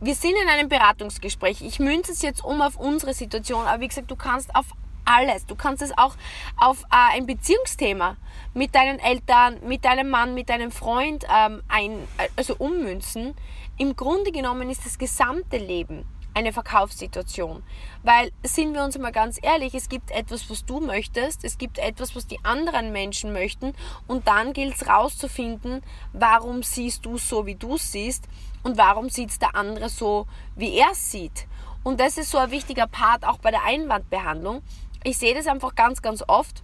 wir 0.00 0.14
sind 0.14 0.34
in 0.42 0.48
einem 0.48 0.68
Beratungsgespräch. 0.68 1.60
Ich 1.60 1.78
münze 1.78 2.12
es 2.12 2.22
jetzt 2.22 2.42
um 2.42 2.62
auf 2.62 2.76
unsere 2.76 3.12
Situation, 3.12 3.66
aber 3.66 3.80
wie 3.82 3.88
gesagt, 3.88 4.10
du 4.10 4.16
kannst 4.16 4.54
auf 4.56 4.66
alles. 5.04 5.46
Du 5.46 5.54
kannst 5.54 5.82
es 5.82 5.96
auch 5.96 6.16
auf 6.58 6.82
äh, 6.84 7.16
ein 7.16 7.26
Beziehungsthema 7.26 8.16
mit 8.54 8.74
deinen 8.74 8.98
Eltern, 8.98 9.58
mit 9.66 9.84
deinem 9.84 10.08
Mann, 10.08 10.34
mit 10.34 10.48
deinem 10.48 10.70
Freund 10.70 11.24
ähm, 11.34 11.62
ein, 11.68 12.06
also 12.36 12.56
ummünzen. 12.56 13.34
Im 13.78 13.96
Grunde 13.96 14.32
genommen 14.32 14.70
ist 14.70 14.84
das 14.84 14.98
gesamte 14.98 15.56
Leben 15.56 16.04
eine 16.34 16.52
Verkaufssituation. 16.52 17.62
Weil, 18.02 18.30
sind 18.42 18.74
wir 18.74 18.84
uns 18.84 18.98
mal 18.98 19.12
ganz 19.12 19.38
ehrlich, 19.42 19.74
es 19.74 19.88
gibt 19.88 20.10
etwas, 20.10 20.48
was 20.48 20.64
du 20.64 20.80
möchtest, 20.80 21.44
es 21.44 21.58
gibt 21.58 21.78
etwas, 21.78 22.14
was 22.14 22.26
die 22.26 22.42
anderen 22.44 22.92
Menschen 22.92 23.32
möchten 23.32 23.74
und 24.06 24.28
dann 24.28 24.52
gilt 24.52 24.76
es 24.76 24.88
rauszufinden, 24.88 25.82
warum 26.12 26.62
siehst 26.62 27.04
du 27.04 27.18
so, 27.18 27.46
wie 27.46 27.56
du 27.56 27.76
siehst 27.76 28.28
und 28.62 28.78
warum 28.78 29.08
sieht 29.08 29.40
der 29.42 29.54
andere 29.54 29.88
so, 29.88 30.26
wie 30.56 30.74
er 30.74 30.94
sieht. 30.94 31.46
Und 31.82 31.98
das 31.98 32.18
ist 32.18 32.30
so 32.30 32.38
ein 32.38 32.50
wichtiger 32.50 32.86
Part 32.86 33.24
auch 33.24 33.38
bei 33.38 33.50
der 33.50 33.64
Einwandbehandlung, 33.64 34.62
ich 35.04 35.18
sehe 35.18 35.34
das 35.34 35.46
einfach 35.46 35.74
ganz, 35.74 36.02
ganz 36.02 36.22
oft. 36.26 36.62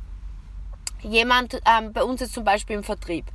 Jemand, 1.03 1.61
ähm, 1.67 1.93
bei 1.93 2.03
uns 2.03 2.21
jetzt 2.21 2.33
zum 2.33 2.43
Beispiel 2.43 2.75
im 2.75 2.83
Vertrieb, 2.83 3.27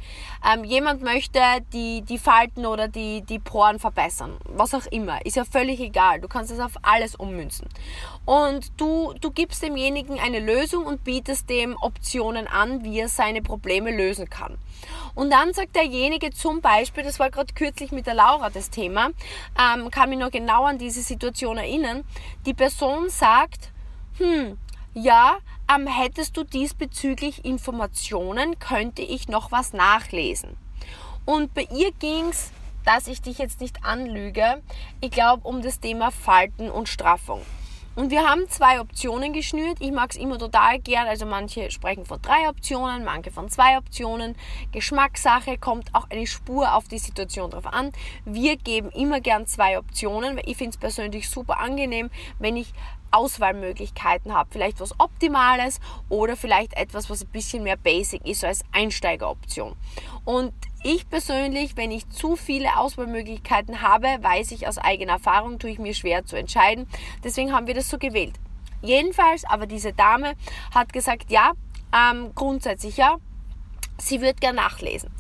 ähm, 0.43 0.63
jemand 0.63 1.03
möchte 1.03 1.39
die, 1.71 2.01
die 2.01 2.17
Falten 2.17 2.65
oder 2.65 2.87
die, 2.87 3.21
die 3.21 3.37
Poren 3.37 3.79
verbessern, 3.79 4.37
was 4.45 4.73
auch 4.73 4.87
immer, 4.87 5.23
ist 5.25 5.35
ja 5.37 5.45
völlig 5.45 5.79
egal, 5.79 6.19
du 6.19 6.27
kannst 6.27 6.51
es 6.51 6.59
auf 6.59 6.73
alles 6.81 7.15
ummünzen. 7.15 7.69
Und 8.25 8.71
du, 8.81 9.13
du 9.21 9.31
gibst 9.31 9.61
demjenigen 9.61 10.19
eine 10.19 10.39
Lösung 10.39 10.85
und 10.85 11.03
bietest 11.03 11.49
dem 11.49 11.77
Optionen 11.79 12.47
an, 12.47 12.83
wie 12.83 12.99
er 12.99 13.07
seine 13.07 13.43
Probleme 13.43 13.95
lösen 13.95 14.29
kann. 14.29 14.57
Und 15.13 15.31
dann 15.31 15.53
sagt 15.53 15.75
derjenige 15.75 16.31
zum 16.31 16.61
Beispiel, 16.61 17.03
das 17.03 17.19
war 17.19 17.29
gerade 17.29 17.53
kürzlich 17.53 17.91
mit 17.91 18.07
der 18.07 18.15
Laura 18.15 18.49
das 18.49 18.69
Thema, 18.69 19.11
ähm, 19.57 19.91
kann 19.91 20.09
mich 20.09 20.19
noch 20.19 20.31
genau 20.31 20.65
an 20.65 20.77
diese 20.77 21.01
Situation 21.01 21.57
erinnern, 21.57 22.03
die 22.45 22.55
Person 22.55 23.09
sagt, 23.09 23.71
hm, 24.17 24.57
ja, 24.93 25.37
ähm, 25.73 25.87
hättest 25.87 26.35
du 26.37 26.43
diesbezüglich 26.43 27.45
Informationen, 27.45 28.59
könnte 28.59 29.01
ich 29.01 29.27
noch 29.27 29.51
was 29.51 29.73
nachlesen. 29.73 30.57
Und 31.25 31.53
bei 31.53 31.67
ihr 31.73 31.91
ging 31.93 32.29
es, 32.29 32.51
dass 32.85 33.07
ich 33.07 33.21
dich 33.21 33.37
jetzt 33.37 33.61
nicht 33.61 33.85
anlüge, 33.85 34.61
ich 35.01 35.11
glaube 35.11 35.47
um 35.47 35.61
das 35.61 35.79
Thema 35.79 36.11
Falten 36.11 36.69
und 36.69 36.89
Straffung. 36.89 37.41
Und 37.93 38.09
wir 38.09 38.25
haben 38.25 38.47
zwei 38.47 38.79
Optionen 38.79 39.33
geschnürt. 39.33 39.77
Ich 39.81 39.91
mag 39.91 40.11
es 40.11 40.15
immer 40.15 40.37
total 40.39 40.79
gern. 40.79 41.07
Also 41.07 41.25
manche 41.25 41.69
sprechen 41.71 42.05
von 42.05 42.21
drei 42.21 42.47
Optionen, 42.47 43.03
manche 43.03 43.31
von 43.31 43.49
zwei 43.49 43.77
Optionen. 43.77 44.35
Geschmackssache 44.71 45.57
kommt 45.57 45.93
auch 45.93 46.09
eine 46.09 46.25
Spur 46.25 46.73
auf 46.73 46.87
die 46.87 46.99
Situation 46.99 47.51
drauf 47.51 47.67
an. 47.67 47.91
Wir 48.23 48.55
geben 48.55 48.89
immer 48.91 49.19
gern 49.19 49.45
zwei 49.45 49.77
Optionen, 49.77 50.37
weil 50.37 50.47
ich 50.47 50.55
finde 50.55 50.71
es 50.71 50.77
persönlich 50.77 51.29
super 51.29 51.59
angenehm, 51.59 52.09
wenn 52.39 52.55
ich 52.55 52.71
Auswahlmöglichkeiten 53.11 54.33
habe. 54.33 54.49
Vielleicht 54.51 54.79
was 54.79 54.99
Optimales 54.99 55.79
oder 56.09 56.35
vielleicht 56.35 56.73
etwas, 56.75 57.09
was 57.09 57.21
ein 57.23 57.29
bisschen 57.29 57.63
mehr 57.63 57.77
basic 57.77 58.25
ist, 58.25 58.43
als 58.43 58.63
Einsteigeroption. 58.71 59.75
Und 60.25 60.53
ich 60.83 61.09
persönlich, 61.09 61.77
wenn 61.77 61.91
ich 61.91 62.09
zu 62.09 62.35
viele 62.35 62.77
Auswahlmöglichkeiten 62.77 63.81
habe, 63.81 64.07
weiß 64.21 64.51
ich 64.51 64.67
aus 64.67 64.77
eigener 64.77 65.13
Erfahrung, 65.13 65.59
tue 65.59 65.69
ich 65.69 65.79
mir 65.79 65.93
schwer 65.93 66.25
zu 66.25 66.35
entscheiden. 66.35 66.87
Deswegen 67.23 67.53
haben 67.53 67.67
wir 67.67 67.75
das 67.75 67.89
so 67.89 67.97
gewählt. 67.97 68.33
Jedenfalls, 68.81 69.45
aber 69.45 69.67
diese 69.67 69.93
Dame 69.93 70.33
hat 70.73 70.91
gesagt, 70.91 71.29
ja, 71.29 71.51
ähm, 71.93 72.31
grundsätzlich 72.33 72.97
ja, 72.97 73.17
sie 73.99 74.21
wird 74.21 74.41
gern 74.41 74.55
nachlesen. 74.55 75.11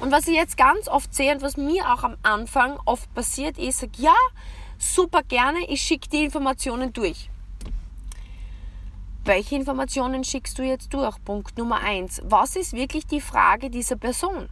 Und 0.00 0.10
was 0.10 0.26
ich 0.26 0.34
jetzt 0.34 0.56
ganz 0.56 0.88
oft 0.88 1.14
sehe 1.14 1.32
und 1.32 1.42
was 1.42 1.56
mir 1.56 1.92
auch 1.92 2.02
am 2.02 2.16
Anfang 2.22 2.78
oft 2.84 3.12
passiert 3.14 3.58
ist, 3.58 3.86
ja, 3.96 4.14
super 4.78 5.22
gerne, 5.22 5.60
ich 5.68 5.80
schicke 5.82 6.08
die 6.08 6.24
Informationen 6.24 6.92
durch. 6.92 7.30
Welche 9.26 9.56
Informationen 9.56 10.22
schickst 10.22 10.58
du 10.58 10.62
jetzt 10.62 10.92
durch? 10.92 11.16
Punkt 11.24 11.56
Nummer 11.56 11.80
eins. 11.80 12.20
Was 12.24 12.56
ist 12.56 12.74
wirklich 12.74 13.06
die 13.06 13.22
Frage 13.22 13.70
dieser 13.70 13.96
Person? 13.96 14.50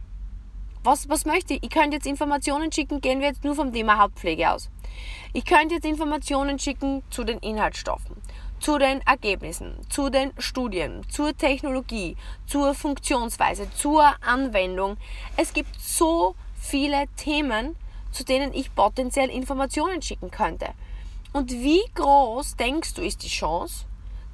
Was, 0.83 1.07
was 1.09 1.25
möchte 1.25 1.53
ich? 1.53 1.61
Ich 1.61 1.69
könnte 1.69 1.97
jetzt 1.97 2.07
Informationen 2.07 2.71
schicken, 2.71 2.99
gehen 2.99 3.19
wir 3.19 3.27
jetzt 3.27 3.43
nur 3.43 3.53
vom 3.53 3.71
Thema 3.71 3.99
Hauptpflege 3.99 4.49
aus. 4.49 4.71
Ich 5.31 5.45
könnte 5.45 5.75
jetzt 5.75 5.85
Informationen 5.85 6.57
schicken 6.57 7.03
zu 7.11 7.23
den 7.23 7.37
Inhaltsstoffen, 7.37 8.15
zu 8.59 8.79
den 8.79 9.01
Ergebnissen, 9.01 9.75
zu 9.89 10.09
den 10.09 10.31
Studien, 10.39 11.07
zur 11.07 11.37
Technologie, 11.37 12.17
zur 12.47 12.73
Funktionsweise, 12.73 13.69
zur 13.75 14.03
Anwendung. 14.25 14.97
Es 15.37 15.53
gibt 15.53 15.79
so 15.79 16.33
viele 16.55 17.05
Themen, 17.15 17.75
zu 18.11 18.25
denen 18.25 18.51
ich 18.55 18.73
potenziell 18.73 19.29
Informationen 19.29 20.01
schicken 20.01 20.31
könnte. 20.31 20.69
Und 21.31 21.51
wie 21.51 21.83
groß 21.93 22.55
denkst 22.55 22.95
du 22.95 23.03
ist 23.03 23.21
die 23.21 23.27
Chance, 23.27 23.85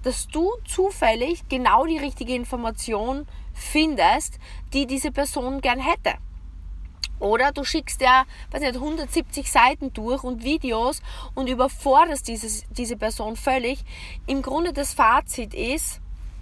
dass 0.04 0.28
du 0.28 0.52
zufällig 0.68 1.48
genau 1.50 1.86
die 1.86 1.98
richtige 1.98 2.36
Information 2.36 3.28
findest, 3.54 4.40
die 4.74 4.88
diese 4.88 5.12
Person 5.12 5.62
gern 5.62 5.80
hätte. 5.80 6.14
Oder 7.20 7.52
du 7.52 7.66
schickst 7.66 8.02
ja, 8.02 8.24
weiß 8.52 8.62
nicht, 8.62 8.76
170 8.76 9.52
Seiten 9.52 9.92
durch 9.92 10.24
und 10.24 10.44
Videos 10.44 11.02
und 11.36 11.50
überforderst 11.50 12.28
dieses, 12.28 12.64
diese 12.70 12.96
Person 12.96 13.36
völlig. 13.36 13.84
Im 14.26 14.42
Grunde 14.42 14.72
das 14.72 14.94
Fazit 14.94 15.54
ist, 15.54 16.00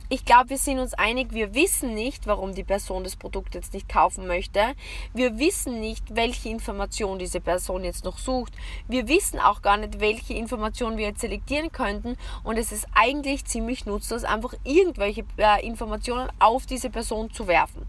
ich 0.09 0.25
glaube, 0.25 0.51
wir 0.51 0.57
sind 0.57 0.79
uns 0.79 0.93
einig, 0.93 1.33
wir 1.33 1.53
wissen 1.53 1.93
nicht, 1.93 2.27
warum 2.27 2.53
die 2.53 2.63
Person 2.63 3.03
das 3.03 3.15
Produkt 3.15 3.55
jetzt 3.55 3.73
nicht 3.73 3.89
kaufen 3.89 4.27
möchte. 4.27 4.73
Wir 5.13 5.37
wissen 5.37 5.79
nicht, 5.79 6.15
welche 6.15 6.49
Information 6.49 7.19
diese 7.19 7.41
Person 7.41 7.83
jetzt 7.83 8.05
noch 8.05 8.17
sucht. 8.17 8.53
Wir 8.87 9.07
wissen 9.07 9.39
auch 9.39 9.61
gar 9.61 9.77
nicht, 9.77 9.99
welche 9.99 10.33
Informationen 10.33 10.97
wir 10.97 11.07
jetzt 11.07 11.21
selektieren 11.21 11.71
könnten. 11.71 12.15
Und 12.43 12.57
es 12.57 12.71
ist 12.71 12.87
eigentlich 12.93 13.45
ziemlich 13.45 13.85
nutzlos, 13.85 14.23
einfach 14.23 14.53
irgendwelche 14.63 15.25
äh, 15.37 15.65
Informationen 15.65 16.29
auf 16.39 16.65
diese 16.65 16.89
Person 16.89 17.31
zu 17.31 17.47
werfen. 17.47 17.85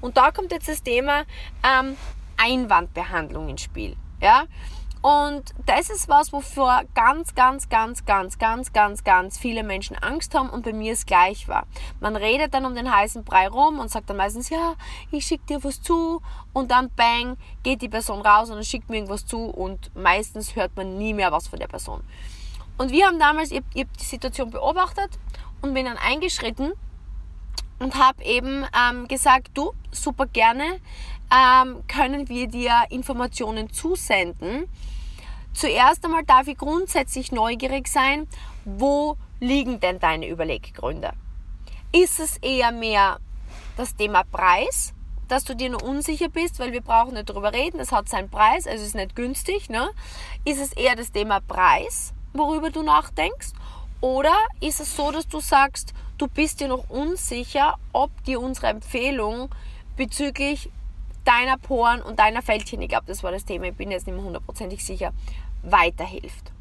Und 0.00 0.16
da 0.16 0.32
kommt 0.32 0.52
jetzt 0.52 0.68
das 0.68 0.82
Thema 0.82 1.24
ähm, 1.62 1.96
Einwandbehandlung 2.36 3.48
ins 3.48 3.62
Spiel. 3.62 3.96
Ja? 4.20 4.44
Und 5.02 5.54
das 5.64 5.88
ist 5.88 6.08
was, 6.10 6.30
wovor 6.32 6.82
ganz, 6.94 7.34
ganz, 7.34 7.70
ganz, 7.70 8.04
ganz, 8.04 8.38
ganz, 8.38 8.72
ganz, 8.72 9.02
ganz 9.02 9.38
viele 9.38 9.62
Menschen 9.62 9.96
Angst 9.96 10.34
haben 10.34 10.50
und 10.50 10.62
bei 10.62 10.74
mir 10.74 10.92
es 10.92 11.06
gleich 11.06 11.48
war. 11.48 11.66
Man 12.00 12.16
redet 12.16 12.52
dann 12.52 12.66
um 12.66 12.74
den 12.74 12.94
heißen 12.94 13.24
Brei 13.24 13.48
rum 13.48 13.78
und 13.78 13.90
sagt 13.90 14.10
dann 14.10 14.18
meistens, 14.18 14.50
ja, 14.50 14.74
ich 15.10 15.24
schicke 15.24 15.46
dir 15.46 15.64
was 15.64 15.80
zu 15.80 16.20
und 16.52 16.70
dann 16.70 16.90
bang, 16.90 17.38
geht 17.62 17.80
die 17.80 17.88
Person 17.88 18.20
raus 18.20 18.50
und 18.50 18.62
schickt 18.64 18.90
mir 18.90 18.96
irgendwas 18.96 19.24
zu 19.24 19.46
und 19.46 19.94
meistens 19.96 20.54
hört 20.54 20.76
man 20.76 20.98
nie 20.98 21.14
mehr 21.14 21.32
was 21.32 21.48
von 21.48 21.58
der 21.58 21.68
Person. 21.68 22.02
Und 22.76 22.92
wir 22.92 23.06
haben 23.06 23.18
damals, 23.18 23.52
ich, 23.52 23.62
ich 23.72 23.84
habe 23.84 23.96
die 23.98 24.04
Situation 24.04 24.50
beobachtet 24.50 25.18
und 25.62 25.72
bin 25.72 25.86
dann 25.86 25.96
eingeschritten 25.96 26.72
und 27.80 27.96
habe 27.96 28.22
eben 28.22 28.64
ähm, 28.78 29.08
gesagt, 29.08 29.48
du, 29.54 29.72
super 29.90 30.26
gerne, 30.26 30.80
ähm, 31.34 31.82
können 31.88 32.28
wir 32.28 32.46
dir 32.46 32.84
Informationen 32.90 33.72
zusenden. 33.72 34.68
Zuerst 35.52 36.04
einmal 36.04 36.24
darf 36.24 36.46
ich 36.46 36.56
grundsätzlich 36.56 37.32
neugierig 37.32 37.88
sein, 37.88 38.28
wo 38.64 39.16
liegen 39.40 39.80
denn 39.80 39.98
deine 39.98 40.28
Überleggründe? 40.28 41.12
Ist 41.92 42.20
es 42.20 42.36
eher 42.38 42.70
mehr 42.70 43.18
das 43.76 43.96
Thema 43.96 44.22
Preis, 44.24 44.92
dass 45.26 45.44
du 45.44 45.56
dir 45.56 45.70
nur 45.70 45.82
unsicher 45.82 46.28
bist, 46.28 46.58
weil 46.58 46.72
wir 46.72 46.82
brauchen 46.82 47.14
nicht 47.14 47.30
darüber 47.30 47.52
reden, 47.52 47.80
es 47.80 47.92
hat 47.92 48.08
seinen 48.08 48.28
Preis, 48.28 48.66
also 48.66 48.84
ist 48.84 48.94
nicht 48.94 49.16
günstig, 49.16 49.70
ne? 49.70 49.90
Ist 50.44 50.60
es 50.60 50.72
eher 50.72 50.96
das 50.96 51.12
Thema 51.12 51.40
Preis, 51.40 52.12
worüber 52.32 52.70
du 52.70 52.82
nachdenkst? 52.82 53.52
Oder 54.00 54.34
ist 54.60 54.80
es 54.80 54.96
so, 54.96 55.10
dass 55.10 55.28
du 55.28 55.40
sagst, 55.40 55.94
du 56.20 56.28
bist 56.28 56.60
dir 56.60 56.68
noch 56.68 56.88
unsicher, 56.90 57.78
ob 57.92 58.10
dir 58.24 58.40
unsere 58.40 58.68
Empfehlung 58.68 59.48
bezüglich 59.96 60.70
deiner 61.24 61.56
Poren 61.56 62.02
und 62.02 62.18
deiner 62.18 62.42
Fältchen, 62.42 62.82
ich 62.82 62.88
glaube, 62.88 63.06
das 63.06 63.22
war 63.22 63.30
das 63.30 63.44
Thema, 63.44 63.66
ich 63.66 63.74
bin 63.74 63.90
jetzt 63.90 64.06
nicht 64.06 64.16
mehr 64.16 64.24
hundertprozentig 64.24 64.84
sicher, 64.84 65.12
weiterhilft. 65.62 66.52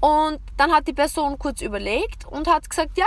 Und 0.00 0.40
dann 0.56 0.72
hat 0.72 0.86
die 0.86 0.92
Person 0.92 1.38
kurz 1.38 1.62
überlegt 1.62 2.26
und 2.26 2.46
hat 2.46 2.68
gesagt, 2.68 2.96
ja, 2.98 3.06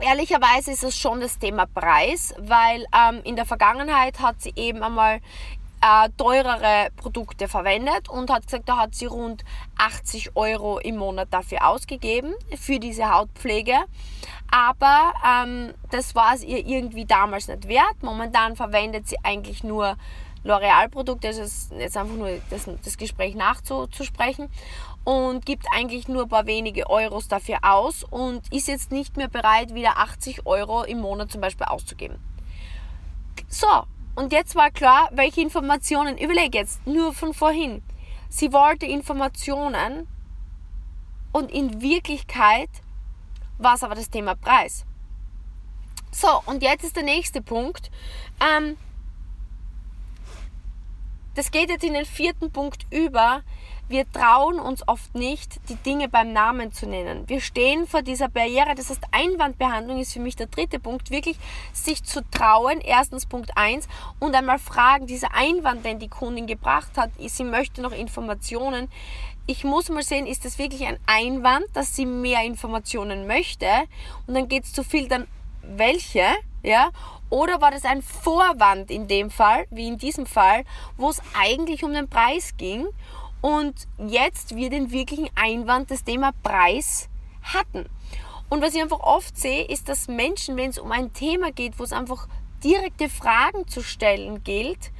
ehrlicherweise 0.00 0.70
ist 0.70 0.84
es 0.84 0.96
schon 0.96 1.20
das 1.20 1.38
Thema 1.38 1.66
Preis, 1.66 2.34
weil 2.38 2.86
ähm, 2.94 3.20
in 3.24 3.36
der 3.36 3.44
Vergangenheit 3.44 4.20
hat 4.20 4.40
sie 4.40 4.52
eben 4.56 4.82
einmal 4.82 5.20
äh, 5.80 6.08
teurere 6.16 6.88
Produkte 6.96 7.48
verwendet 7.48 8.08
und 8.08 8.30
hat 8.30 8.46
gesagt, 8.46 8.68
da 8.68 8.78
hat 8.78 8.94
sie 8.94 9.06
rund 9.06 9.44
80 9.78 10.36
Euro 10.36 10.78
im 10.78 10.96
Monat 10.96 11.28
dafür 11.30 11.66
ausgegeben, 11.66 12.34
für 12.56 12.78
diese 12.78 13.12
Hautpflege. 13.12 13.76
Aber 14.50 15.12
ähm, 15.26 15.74
das 15.90 16.14
war 16.14 16.34
es 16.34 16.42
ihr 16.42 16.66
irgendwie 16.66 17.04
damals 17.04 17.48
nicht 17.48 17.68
wert. 17.68 18.02
Momentan 18.02 18.56
verwendet 18.56 19.08
sie 19.08 19.16
eigentlich 19.22 19.62
nur 19.62 19.96
L'Oreal-Produkte, 20.44 21.28
das 21.28 21.38
ist 21.38 21.72
jetzt 21.72 21.96
einfach 21.96 22.14
nur 22.14 22.30
das, 22.50 22.68
das 22.84 22.96
Gespräch 22.96 23.34
nachzusprechen 23.34 24.48
und 25.04 25.44
gibt 25.44 25.66
eigentlich 25.72 26.06
nur 26.08 26.22
ein 26.22 26.28
paar 26.28 26.46
wenige 26.46 26.88
Euros 26.88 27.28
dafür 27.28 27.58
aus 27.62 28.04
und 28.04 28.52
ist 28.52 28.68
jetzt 28.68 28.92
nicht 28.92 29.16
mehr 29.16 29.28
bereit, 29.28 29.74
wieder 29.74 29.98
80 29.98 30.46
Euro 30.46 30.84
im 30.84 31.00
Monat 31.00 31.32
zum 31.32 31.40
Beispiel 31.40 31.66
auszugeben. 31.66 32.18
So, 33.48 33.84
und 34.18 34.32
jetzt 34.32 34.56
war 34.56 34.72
klar, 34.72 35.08
welche 35.12 35.40
Informationen, 35.40 36.18
überlege 36.18 36.58
jetzt, 36.58 36.84
nur 36.88 37.14
von 37.14 37.32
vorhin. 37.32 37.84
Sie 38.28 38.52
wollte 38.52 38.84
Informationen 38.84 40.08
und 41.30 41.52
in 41.52 41.80
Wirklichkeit 41.80 42.68
war 43.58 43.74
es 43.74 43.84
aber 43.84 43.94
das 43.94 44.10
Thema 44.10 44.34
Preis. 44.34 44.84
So, 46.10 46.42
und 46.46 46.64
jetzt 46.64 46.82
ist 46.82 46.96
der 46.96 47.04
nächste 47.04 47.40
Punkt. 47.40 47.92
Ähm, 48.40 48.76
das 51.36 51.52
geht 51.52 51.70
jetzt 51.70 51.84
in 51.84 51.94
den 51.94 52.04
vierten 52.04 52.50
Punkt 52.50 52.86
über, 52.90 53.44
wir 53.88 54.10
trauen 54.12 54.60
uns 54.60 54.86
oft 54.86 55.14
nicht, 55.14 55.60
die 55.68 55.76
Dinge 55.76 56.08
beim 56.08 56.32
Namen 56.32 56.72
zu 56.72 56.86
nennen. 56.86 57.28
Wir 57.28 57.40
stehen 57.40 57.86
vor 57.86 58.02
dieser 58.02 58.28
Barriere. 58.28 58.74
Das 58.74 58.90
heißt, 58.90 59.02
Einwandbehandlung 59.12 59.98
ist 59.98 60.12
für 60.12 60.20
mich 60.20 60.36
der 60.36 60.46
dritte 60.46 60.78
Punkt, 60.78 61.10
wirklich 61.10 61.38
sich 61.72 62.04
zu 62.04 62.20
trauen. 62.30 62.80
Erstens 62.80 63.26
Punkt 63.26 63.56
eins 63.56 63.88
und 64.18 64.34
einmal 64.34 64.58
fragen, 64.58 65.06
dieser 65.06 65.34
Einwand, 65.34 65.84
den 65.84 65.98
die 65.98 66.08
Kundin 66.08 66.46
gebracht 66.46 66.96
hat, 66.96 67.10
sie 67.18 67.44
möchte 67.44 67.80
noch 67.80 67.92
Informationen. 67.92 68.88
Ich 69.46 69.64
muss 69.64 69.88
mal 69.88 70.02
sehen, 70.02 70.26
ist 70.26 70.44
das 70.44 70.58
wirklich 70.58 70.86
ein 70.86 70.98
Einwand, 71.06 71.64
dass 71.72 71.96
sie 71.96 72.04
mehr 72.04 72.42
Informationen 72.44 73.26
möchte? 73.26 73.66
Und 74.26 74.34
dann 74.34 74.48
geht 74.48 74.64
es 74.64 74.74
zu 74.74 74.82
dann 75.08 75.26
welche? 75.62 76.26
Ja? 76.62 76.90
Oder 77.30 77.60
war 77.62 77.70
das 77.70 77.84
ein 77.84 78.02
Vorwand 78.02 78.90
in 78.90 79.08
dem 79.08 79.30
Fall, 79.30 79.66
wie 79.70 79.88
in 79.88 79.96
diesem 79.96 80.26
Fall, 80.26 80.64
wo 80.98 81.08
es 81.08 81.22
eigentlich 81.38 81.84
um 81.84 81.94
den 81.94 82.08
Preis 82.08 82.54
ging? 82.58 82.88
Und 83.40 83.86
jetzt 83.98 84.56
wir 84.56 84.70
den 84.70 84.90
wirklichen 84.90 85.30
Einwand 85.34 85.90
das 85.90 86.04
Thema 86.04 86.32
Preis 86.42 87.08
hatten. 87.42 87.86
Und 88.48 88.62
was 88.62 88.74
ich 88.74 88.82
einfach 88.82 89.00
oft 89.00 89.36
sehe, 89.38 89.64
ist, 89.64 89.88
dass 89.88 90.08
Menschen, 90.08 90.56
wenn 90.56 90.70
es 90.70 90.78
um 90.78 90.90
ein 90.90 91.12
Thema 91.12 91.52
geht, 91.52 91.78
wo 91.78 91.84
es 91.84 91.92
einfach 91.92 92.26
direkte 92.64 93.08
Fragen 93.08 93.68
zu 93.68 93.82
stellen 93.82 94.42
gilt, 94.42 94.90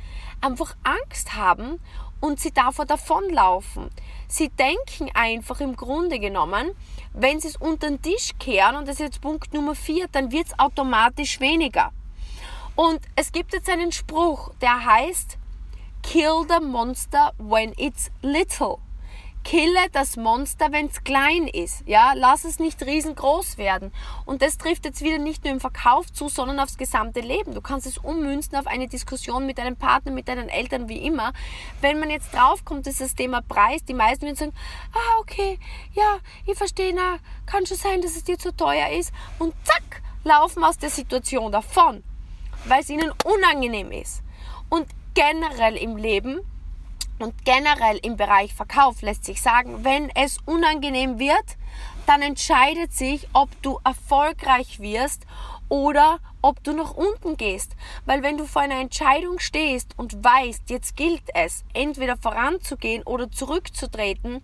einfach 0.40 0.76
Angst 0.84 1.34
haben 1.34 1.80
und 2.20 2.40
sie 2.40 2.52
davor 2.52 2.84
davonlaufen. 2.84 3.90
Sie 4.28 4.50
denken 4.50 5.10
einfach 5.14 5.60
im 5.60 5.74
Grunde 5.76 6.18
genommen, 6.18 6.70
wenn 7.14 7.40
sie 7.40 7.48
es 7.48 7.56
unter 7.56 7.88
den 7.88 8.02
Tisch 8.02 8.32
kehren, 8.38 8.76
und 8.76 8.86
das 8.86 8.96
ist 8.96 9.06
jetzt 9.06 9.20
Punkt 9.20 9.54
Nummer 9.54 9.74
vier, 9.74 10.08
dann 10.08 10.30
wird 10.30 10.48
es 10.48 10.58
automatisch 10.58 11.40
weniger. 11.40 11.92
Und 12.76 13.00
es 13.16 13.32
gibt 13.32 13.52
jetzt 13.54 13.68
einen 13.68 13.90
Spruch, 13.90 14.52
der 14.60 14.84
heißt, 14.84 15.38
Kill 16.10 16.42
the 16.48 16.58
monster 16.64 17.32
when 17.36 17.74
it's 17.76 18.10
little. 18.22 18.78
Kille 19.44 19.90
das 19.92 20.16
Monster, 20.16 20.72
wenn 20.72 20.86
es 20.86 21.04
klein 21.04 21.46
ist. 21.46 21.86
Ja, 21.86 22.14
lass 22.14 22.44
es 22.44 22.58
nicht 22.58 22.82
riesengroß 22.82 23.58
werden. 23.58 23.92
Und 24.24 24.40
das 24.40 24.56
trifft 24.56 24.86
jetzt 24.86 25.02
wieder 25.02 25.18
nicht 25.18 25.44
nur 25.44 25.52
im 25.52 25.60
Verkauf 25.60 26.10
zu, 26.10 26.30
sondern 26.30 26.60
aufs 26.60 26.78
gesamte 26.78 27.20
Leben. 27.20 27.52
Du 27.52 27.60
kannst 27.60 27.86
es 27.86 27.98
ummünzen 27.98 28.56
auf 28.56 28.66
eine 28.66 28.88
Diskussion 28.88 29.44
mit 29.44 29.58
deinem 29.58 29.76
Partner, 29.76 30.10
mit 30.10 30.28
deinen 30.28 30.48
Eltern, 30.48 30.88
wie 30.88 30.96
immer. 30.96 31.34
Wenn 31.82 32.00
man 32.00 32.08
jetzt 32.08 32.32
draufkommt, 32.32 32.86
ist 32.86 33.02
das 33.02 33.14
Thema 33.14 33.42
Preis. 33.42 33.84
Die 33.84 33.92
meisten 33.92 34.24
werden 34.24 34.36
sagen, 34.36 34.54
ah, 34.94 35.20
okay, 35.20 35.58
ja, 35.92 36.20
ich 36.46 36.56
verstehe, 36.56 36.94
na, 36.94 37.18
kann 37.44 37.66
schon 37.66 37.76
sein, 37.76 38.00
dass 38.00 38.16
es 38.16 38.24
dir 38.24 38.38
zu 38.38 38.56
teuer 38.56 38.88
ist. 38.98 39.12
Und 39.38 39.52
zack, 39.62 40.00
laufen 40.24 40.64
aus 40.64 40.78
der 40.78 40.88
Situation 40.88 41.52
davon, 41.52 42.02
weil 42.64 42.80
es 42.80 42.88
ihnen 42.88 43.12
unangenehm 43.26 43.92
ist. 43.92 44.22
Und 44.70 44.86
generell 45.18 45.76
im 45.76 45.96
Leben 45.96 46.38
und 47.18 47.44
generell 47.44 47.98
im 48.04 48.16
Bereich 48.16 48.54
Verkauf 48.54 49.02
lässt 49.02 49.24
sich 49.24 49.42
sagen, 49.42 49.82
wenn 49.82 50.10
es 50.10 50.38
unangenehm 50.46 51.18
wird, 51.18 51.56
dann 52.06 52.22
entscheidet 52.22 52.92
sich, 52.92 53.26
ob 53.32 53.50
du 53.62 53.80
erfolgreich 53.84 54.78
wirst 54.78 55.26
oder 55.68 56.20
ob 56.40 56.62
du 56.62 56.72
nach 56.72 56.94
unten 56.94 57.36
gehst. 57.36 57.74
Weil 58.06 58.22
wenn 58.22 58.38
du 58.38 58.46
vor 58.46 58.62
einer 58.62 58.78
Entscheidung 58.78 59.40
stehst 59.40 59.98
und 59.98 60.22
weißt, 60.22 60.70
jetzt 60.70 60.96
gilt 60.96 61.24
es, 61.34 61.64
entweder 61.74 62.16
voranzugehen 62.16 63.02
oder 63.02 63.28
zurückzutreten, 63.28 64.40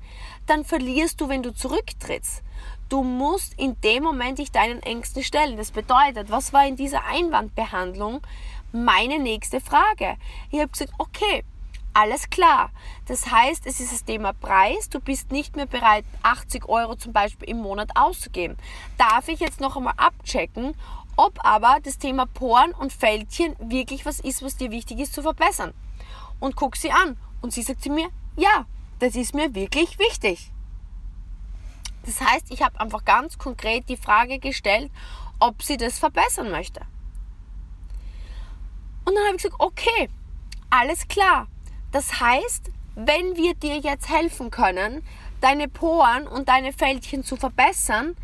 dann 0.46 0.64
verlierst 0.64 1.20
du, 1.20 1.28
wenn 1.28 1.44
du 1.44 1.54
zurücktrittst. 1.54 2.42
Du 2.88 3.04
musst 3.04 3.54
in 3.58 3.80
dem 3.80 4.02
Moment 4.02 4.38
dich 4.38 4.50
deinen 4.50 4.82
Ängsten 4.82 5.22
stellen. 5.22 5.56
Das 5.56 5.70
bedeutet, 5.70 6.30
was 6.30 6.52
war 6.52 6.66
in 6.66 6.76
dieser 6.76 7.04
Einwandbehandlung? 7.06 8.20
Meine 8.74 9.18
nächste 9.18 9.60
Frage. 9.60 10.16
Ich 10.50 10.58
habe 10.58 10.70
gesagt, 10.70 10.92
okay, 10.98 11.44
alles 11.92 12.28
klar. 12.28 12.70
Das 13.06 13.30
heißt, 13.30 13.66
es 13.66 13.78
ist 13.78 13.92
das 13.92 14.04
Thema 14.04 14.32
Preis. 14.32 14.88
Du 14.90 14.98
bist 14.98 15.30
nicht 15.30 15.54
mehr 15.54 15.66
bereit, 15.66 16.04
80 16.24 16.68
Euro 16.68 16.96
zum 16.96 17.12
Beispiel 17.12 17.48
im 17.48 17.58
Monat 17.58 17.90
auszugeben. 17.94 18.56
Darf 18.98 19.28
ich 19.28 19.38
jetzt 19.38 19.60
noch 19.60 19.76
einmal 19.76 19.94
abchecken, 19.96 20.74
ob 21.16 21.38
aber 21.44 21.78
das 21.82 21.98
Thema 21.98 22.26
Poren 22.26 22.72
und 22.72 22.92
Fältchen 22.92 23.54
wirklich 23.60 24.04
was 24.04 24.18
ist, 24.18 24.42
was 24.42 24.56
dir 24.56 24.72
wichtig 24.72 24.98
ist 24.98 25.14
zu 25.14 25.22
verbessern? 25.22 25.72
Und 26.40 26.56
guck 26.56 26.76
sie 26.76 26.90
an. 26.90 27.16
Und 27.40 27.52
sie 27.52 27.62
sagt 27.62 27.82
zu 27.82 27.90
mir, 27.90 28.08
ja, 28.36 28.66
das 28.98 29.14
ist 29.14 29.34
mir 29.34 29.54
wirklich 29.54 29.98
wichtig. 30.00 30.50
Das 32.04 32.20
heißt, 32.20 32.50
ich 32.50 32.62
habe 32.62 32.80
einfach 32.80 33.04
ganz 33.04 33.38
konkret 33.38 33.88
die 33.88 33.96
Frage 33.96 34.40
gestellt, 34.40 34.90
ob 35.38 35.62
sie 35.62 35.76
das 35.76 35.98
verbessern 35.98 36.50
möchte. 36.50 36.80
Und 39.04 39.14
dann 39.14 39.24
habe 39.26 39.36
ich 39.36 39.42
gesagt, 39.42 39.60
okay, 39.60 40.08
alles 40.70 41.06
klar. 41.08 41.46
Das 41.92 42.20
heißt, 42.20 42.70
wenn 42.96 43.36
wir 43.36 43.54
dir 43.54 43.78
jetzt 43.78 44.08
helfen 44.08 44.50
können, 44.50 45.02
deine 45.40 45.68
Poren 45.68 46.26
und 46.26 46.48
deine 46.48 46.72
Fältchen 46.72 47.24
zu 47.24 47.36
verbessern, 47.36 48.16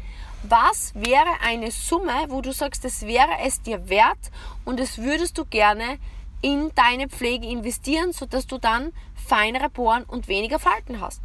was 0.42 0.94
wäre 0.94 1.40
eine 1.42 1.70
Summe, 1.70 2.26
wo 2.28 2.40
du 2.40 2.52
sagst, 2.52 2.84
das 2.84 3.02
wäre 3.02 3.40
es 3.44 3.60
dir 3.60 3.88
wert 3.88 4.30
und 4.64 4.80
das 4.80 4.98
würdest 4.98 5.36
du 5.36 5.44
gerne 5.44 5.98
in 6.40 6.70
deine 6.74 7.08
Pflege 7.08 7.46
investieren, 7.46 8.12
sodass 8.12 8.46
du 8.46 8.58
dann 8.58 8.92
feinere 9.14 9.68
Poren 9.68 10.04
und 10.04 10.28
weniger 10.28 10.58
Falten 10.58 11.00
hast. 11.00 11.20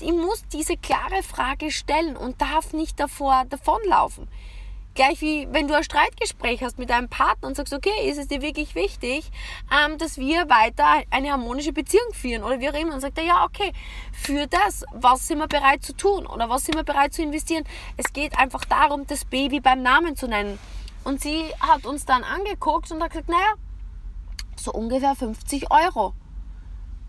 Ich 0.00 0.12
muss 0.12 0.44
diese 0.52 0.76
klare 0.76 1.22
Frage 1.22 1.70
stellen 1.70 2.16
und 2.16 2.40
darf 2.40 2.72
nicht 2.72 2.98
davor 2.98 3.44
davonlaufen. 3.48 4.28
Gleich 4.98 5.20
wie 5.20 5.46
wenn 5.52 5.68
du 5.68 5.76
ein 5.76 5.84
Streitgespräch 5.84 6.60
hast 6.60 6.76
mit 6.76 6.90
deinem 6.90 7.08
Partner 7.08 7.46
und 7.46 7.54
sagst, 7.54 7.72
okay, 7.72 8.10
ist 8.10 8.18
es 8.18 8.26
dir 8.26 8.42
wirklich 8.42 8.74
wichtig, 8.74 9.30
ähm, 9.70 9.96
dass 9.96 10.18
wir 10.18 10.50
weiter 10.50 11.04
eine 11.10 11.30
harmonische 11.30 11.72
Beziehung 11.72 12.12
führen 12.12 12.42
oder 12.42 12.58
wie 12.58 12.68
auch 12.68 12.74
immer. 12.74 12.94
Und 12.94 13.00
sagt 13.00 13.16
er, 13.16 13.22
ja, 13.22 13.44
okay, 13.44 13.72
für 14.10 14.48
das, 14.48 14.84
was 14.92 15.28
sind 15.28 15.38
wir 15.38 15.46
bereit 15.46 15.84
zu 15.84 15.92
tun 15.92 16.26
oder 16.26 16.50
was 16.50 16.64
sind 16.64 16.74
wir 16.74 16.82
bereit 16.82 17.14
zu 17.14 17.22
investieren? 17.22 17.62
Es 17.96 18.12
geht 18.12 18.36
einfach 18.36 18.64
darum, 18.64 19.06
das 19.06 19.24
Baby 19.24 19.60
beim 19.60 19.82
Namen 19.82 20.16
zu 20.16 20.26
nennen. 20.26 20.58
Und 21.04 21.20
sie 21.20 21.44
hat 21.60 21.86
uns 21.86 22.04
dann 22.04 22.24
angeguckt 22.24 22.90
und 22.90 23.00
hat 23.00 23.10
gesagt, 23.12 23.28
naja, 23.28 23.54
so 24.56 24.72
ungefähr 24.72 25.14
50 25.14 25.70
Euro. 25.70 26.12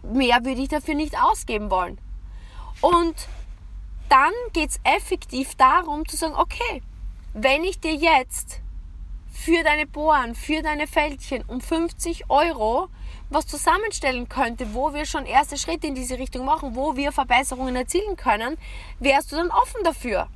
Mehr 0.03 0.45
würde 0.45 0.61
ich 0.61 0.69
dafür 0.69 0.93
nicht 0.93 1.19
ausgeben 1.19 1.71
wollen. 1.71 1.99
Und 2.81 3.15
dann 4.09 4.33
geht 4.53 4.69
es 4.69 4.79
effektiv 4.83 5.55
darum 5.55 6.07
zu 6.07 6.17
sagen, 6.17 6.35
okay, 6.35 6.83
wenn 7.33 7.63
ich 7.63 7.79
dir 7.79 7.93
jetzt 7.93 8.61
für 9.31 9.63
deine 9.63 9.85
Bohren, 9.85 10.35
für 10.35 10.61
deine 10.61 10.87
Fältchen 10.87 11.43
um 11.43 11.61
50 11.61 12.29
Euro 12.29 12.89
was 13.29 13.45
zusammenstellen 13.45 14.27
könnte, 14.27 14.73
wo 14.73 14.93
wir 14.93 15.05
schon 15.05 15.25
erste 15.25 15.57
Schritte 15.57 15.87
in 15.87 15.95
diese 15.95 16.17
Richtung 16.17 16.45
machen, 16.45 16.75
wo 16.75 16.95
wir 16.95 17.11
Verbesserungen 17.11 17.75
erzielen 17.75 18.15
können, 18.15 18.57
wärst 18.99 19.31
du 19.31 19.35
dann 19.35 19.51
offen 19.51 19.83
dafür? 19.83 20.27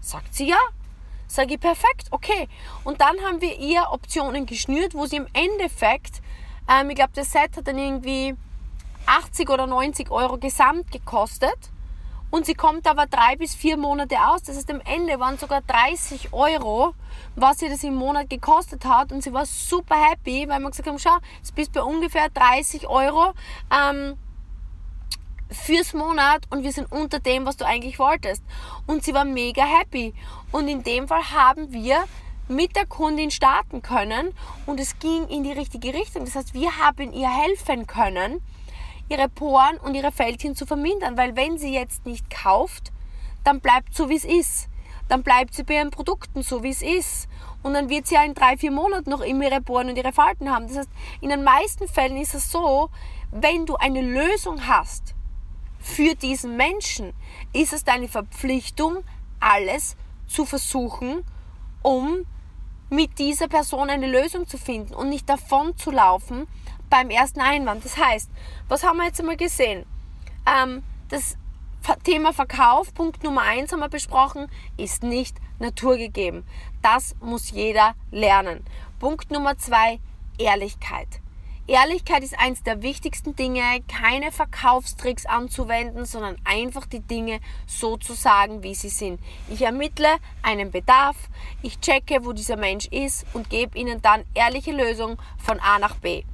Sagt 0.00 0.34
sie 0.34 0.48
ja. 0.48 0.58
Sage 1.26 1.54
ich 1.54 1.60
perfekt, 1.60 2.08
okay. 2.10 2.48
Und 2.82 3.00
dann 3.00 3.16
haben 3.20 3.40
wir 3.40 3.58
ihr 3.58 3.86
Optionen 3.92 4.46
geschnürt, 4.46 4.94
wo 4.94 5.06
sie 5.06 5.16
im 5.16 5.28
Endeffekt, 5.32 6.20
ähm, 6.68 6.90
ich 6.90 6.96
glaube, 6.96 7.12
das 7.14 7.30
Set 7.30 7.56
hat 7.56 7.68
dann 7.68 7.78
irgendwie 7.78 8.34
80 9.06 9.48
oder 9.48 9.66
90 9.66 10.10
Euro 10.10 10.38
gesamt 10.38 10.90
gekostet. 10.90 11.70
Und 12.30 12.46
sie 12.46 12.54
kommt 12.54 12.86
aber 12.86 13.06
drei 13.06 13.36
bis 13.36 13.54
vier 13.54 13.76
Monate 13.76 14.16
aus. 14.28 14.42
Das 14.42 14.56
heißt, 14.56 14.70
am 14.70 14.80
Ende 14.80 15.18
waren 15.18 15.38
sogar 15.38 15.62
30 15.62 16.32
Euro, 16.32 16.94
was 17.34 17.58
sie 17.58 17.68
das 17.68 17.82
im 17.82 17.94
Monat 17.94 18.30
gekostet 18.30 18.84
hat. 18.84 19.12
Und 19.12 19.22
sie 19.22 19.32
war 19.32 19.46
super 19.46 19.96
happy, 19.96 20.48
weil 20.48 20.60
wir 20.60 20.70
gesagt 20.70 20.88
haben, 20.88 20.98
schau, 20.98 21.18
es 21.42 21.50
bist 21.52 21.72
bei 21.72 21.82
ungefähr 21.82 22.28
30 22.28 22.86
Euro 22.88 23.32
ähm, 23.74 24.16
fürs 25.50 25.92
Monat 25.92 26.46
und 26.50 26.62
wir 26.62 26.72
sind 26.72 26.90
unter 26.92 27.18
dem, 27.18 27.46
was 27.46 27.56
du 27.56 27.66
eigentlich 27.66 27.98
wolltest. 27.98 28.44
Und 28.86 29.04
sie 29.04 29.14
war 29.14 29.24
mega 29.24 29.64
happy. 29.64 30.14
Und 30.52 30.68
in 30.68 30.84
dem 30.84 31.08
Fall 31.08 31.32
haben 31.32 31.72
wir 31.72 32.04
mit 32.46 32.74
der 32.74 32.86
Kundin 32.86 33.30
starten 33.30 33.80
können 33.80 34.34
und 34.66 34.80
es 34.80 34.98
ging 34.98 35.28
in 35.28 35.44
die 35.44 35.52
richtige 35.52 35.94
Richtung. 35.94 36.24
Das 36.24 36.34
heißt, 36.34 36.52
wir 36.52 36.78
haben 36.78 37.12
ihr 37.12 37.30
helfen 37.30 37.86
können 37.86 38.42
ihre 39.10 39.28
Poren 39.28 39.76
und 39.78 39.94
ihre 39.94 40.12
Fältchen 40.12 40.54
zu 40.54 40.66
vermindern, 40.66 41.16
weil 41.16 41.36
wenn 41.36 41.58
sie 41.58 41.74
jetzt 41.74 42.06
nicht 42.06 42.30
kauft, 42.30 42.92
dann 43.44 43.60
bleibt 43.60 43.94
so 43.94 44.08
wie 44.08 44.16
es 44.16 44.24
ist. 44.24 44.68
Dann 45.08 45.22
bleibt 45.22 45.54
sie 45.54 45.64
bei 45.64 45.74
ihren 45.74 45.90
Produkten 45.90 46.42
so 46.42 46.62
wie 46.62 46.70
es 46.70 46.82
ist. 46.82 47.28
Und 47.62 47.74
dann 47.74 47.88
wird 47.88 48.06
sie 48.06 48.14
ja 48.14 48.22
in 48.22 48.34
drei, 48.34 48.56
vier 48.56 48.70
Monaten 48.70 49.10
noch 49.10 49.20
immer 49.20 49.44
ihre 49.44 49.60
Poren 49.60 49.90
und 49.90 49.96
ihre 49.96 50.12
Falten 50.12 50.50
haben. 50.50 50.68
Das 50.68 50.78
heißt, 50.78 50.90
in 51.20 51.30
den 51.30 51.42
meisten 51.42 51.88
Fällen 51.88 52.16
ist 52.16 52.34
es 52.34 52.50
so, 52.50 52.90
wenn 53.32 53.66
du 53.66 53.76
eine 53.76 54.02
Lösung 54.02 54.66
hast 54.66 55.14
für 55.80 56.14
diesen 56.14 56.56
Menschen, 56.56 57.12
ist 57.52 57.72
es 57.72 57.84
deine 57.84 58.08
Verpflichtung, 58.08 58.98
alles 59.40 59.96
zu 60.26 60.44
versuchen, 60.44 61.24
um 61.82 62.26
mit 62.90 63.18
dieser 63.18 63.48
Person 63.48 63.88
eine 63.88 64.06
Lösung 64.06 64.46
zu 64.46 64.58
finden 64.58 64.94
und 64.94 65.08
nicht 65.08 65.28
davon 65.28 65.76
zu 65.76 65.90
laufen, 65.90 66.46
beim 66.90 67.08
ersten 67.10 67.40
Einwand. 67.40 67.84
Das 67.84 67.96
heißt, 67.96 68.30
was 68.68 68.84
haben 68.84 68.98
wir 68.98 69.06
jetzt 69.06 69.20
einmal 69.20 69.36
gesehen? 69.36 69.86
Ähm, 70.46 70.82
das 71.08 71.36
Thema 72.04 72.32
Verkauf, 72.32 72.92
Punkt 72.92 73.24
Nummer 73.24 73.42
eins 73.42 73.72
haben 73.72 73.80
wir 73.80 73.88
besprochen, 73.88 74.48
ist 74.76 75.02
nicht 75.02 75.36
naturgegeben. 75.58 76.44
Das 76.82 77.16
muss 77.20 77.50
jeder 77.50 77.94
lernen. 78.10 78.64
Punkt 78.98 79.30
Nummer 79.30 79.56
zwei, 79.56 79.98
Ehrlichkeit. 80.38 81.08
Ehrlichkeit 81.66 82.24
ist 82.24 82.36
eins 82.36 82.64
der 82.64 82.82
wichtigsten 82.82 83.36
Dinge, 83.36 83.62
keine 83.86 84.32
Verkaufstricks 84.32 85.24
anzuwenden, 85.24 86.04
sondern 86.04 86.36
einfach 86.44 86.84
die 86.84 87.00
Dinge 87.00 87.38
so 87.66 87.96
zu 87.96 88.14
sagen, 88.14 88.64
wie 88.64 88.74
sie 88.74 88.88
sind. 88.88 89.20
Ich 89.48 89.62
ermittle 89.62 90.08
einen 90.42 90.72
Bedarf, 90.72 91.16
ich 91.62 91.78
checke, 91.78 92.24
wo 92.24 92.32
dieser 92.32 92.56
Mensch 92.56 92.88
ist 92.88 93.24
und 93.34 93.50
gebe 93.50 93.78
ihnen 93.78 94.02
dann 94.02 94.24
ehrliche 94.34 94.72
Lösungen 94.72 95.16
von 95.38 95.60
A 95.60 95.78
nach 95.78 95.94
B. 95.94 96.24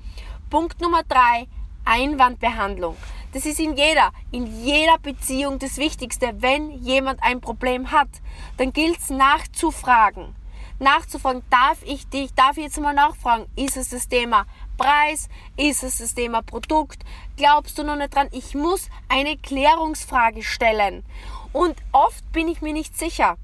Punkt 0.48 0.80
Nummer 0.80 1.02
drei, 1.02 1.48
Einwandbehandlung. 1.84 2.96
Das 3.32 3.46
ist 3.46 3.58
in 3.58 3.76
jeder, 3.76 4.12
in 4.30 4.46
jeder 4.64 4.96
Beziehung 4.98 5.58
das 5.58 5.76
Wichtigste. 5.76 6.34
Wenn 6.38 6.70
jemand 6.70 7.20
ein 7.22 7.40
Problem 7.40 7.90
hat, 7.90 8.08
dann 8.56 8.72
gilt 8.72 8.98
es 8.98 9.10
nachzufragen. 9.10 10.36
Nachzufragen, 10.78 11.42
darf 11.50 11.78
ich 11.84 12.06
dich, 12.08 12.32
darf 12.34 12.58
ich 12.58 12.64
jetzt 12.64 12.80
mal 12.80 12.94
nachfragen, 12.94 13.46
ist 13.56 13.76
es 13.76 13.88
das 13.88 14.06
Thema 14.06 14.46
Preis, 14.76 15.28
ist 15.56 15.82
es 15.82 15.98
das 15.98 16.14
Thema 16.14 16.42
Produkt, 16.42 17.02
glaubst 17.36 17.76
du 17.78 17.82
noch 17.82 17.96
nicht 17.96 18.14
dran? 18.14 18.28
Ich 18.30 18.54
muss 18.54 18.88
eine 19.08 19.36
Klärungsfrage 19.36 20.44
stellen. 20.44 21.04
Und 21.52 21.76
oft 21.90 22.30
bin 22.30 22.46
ich 22.46 22.60
mir 22.62 22.72
nicht 22.72 22.96
sicher 22.96 23.36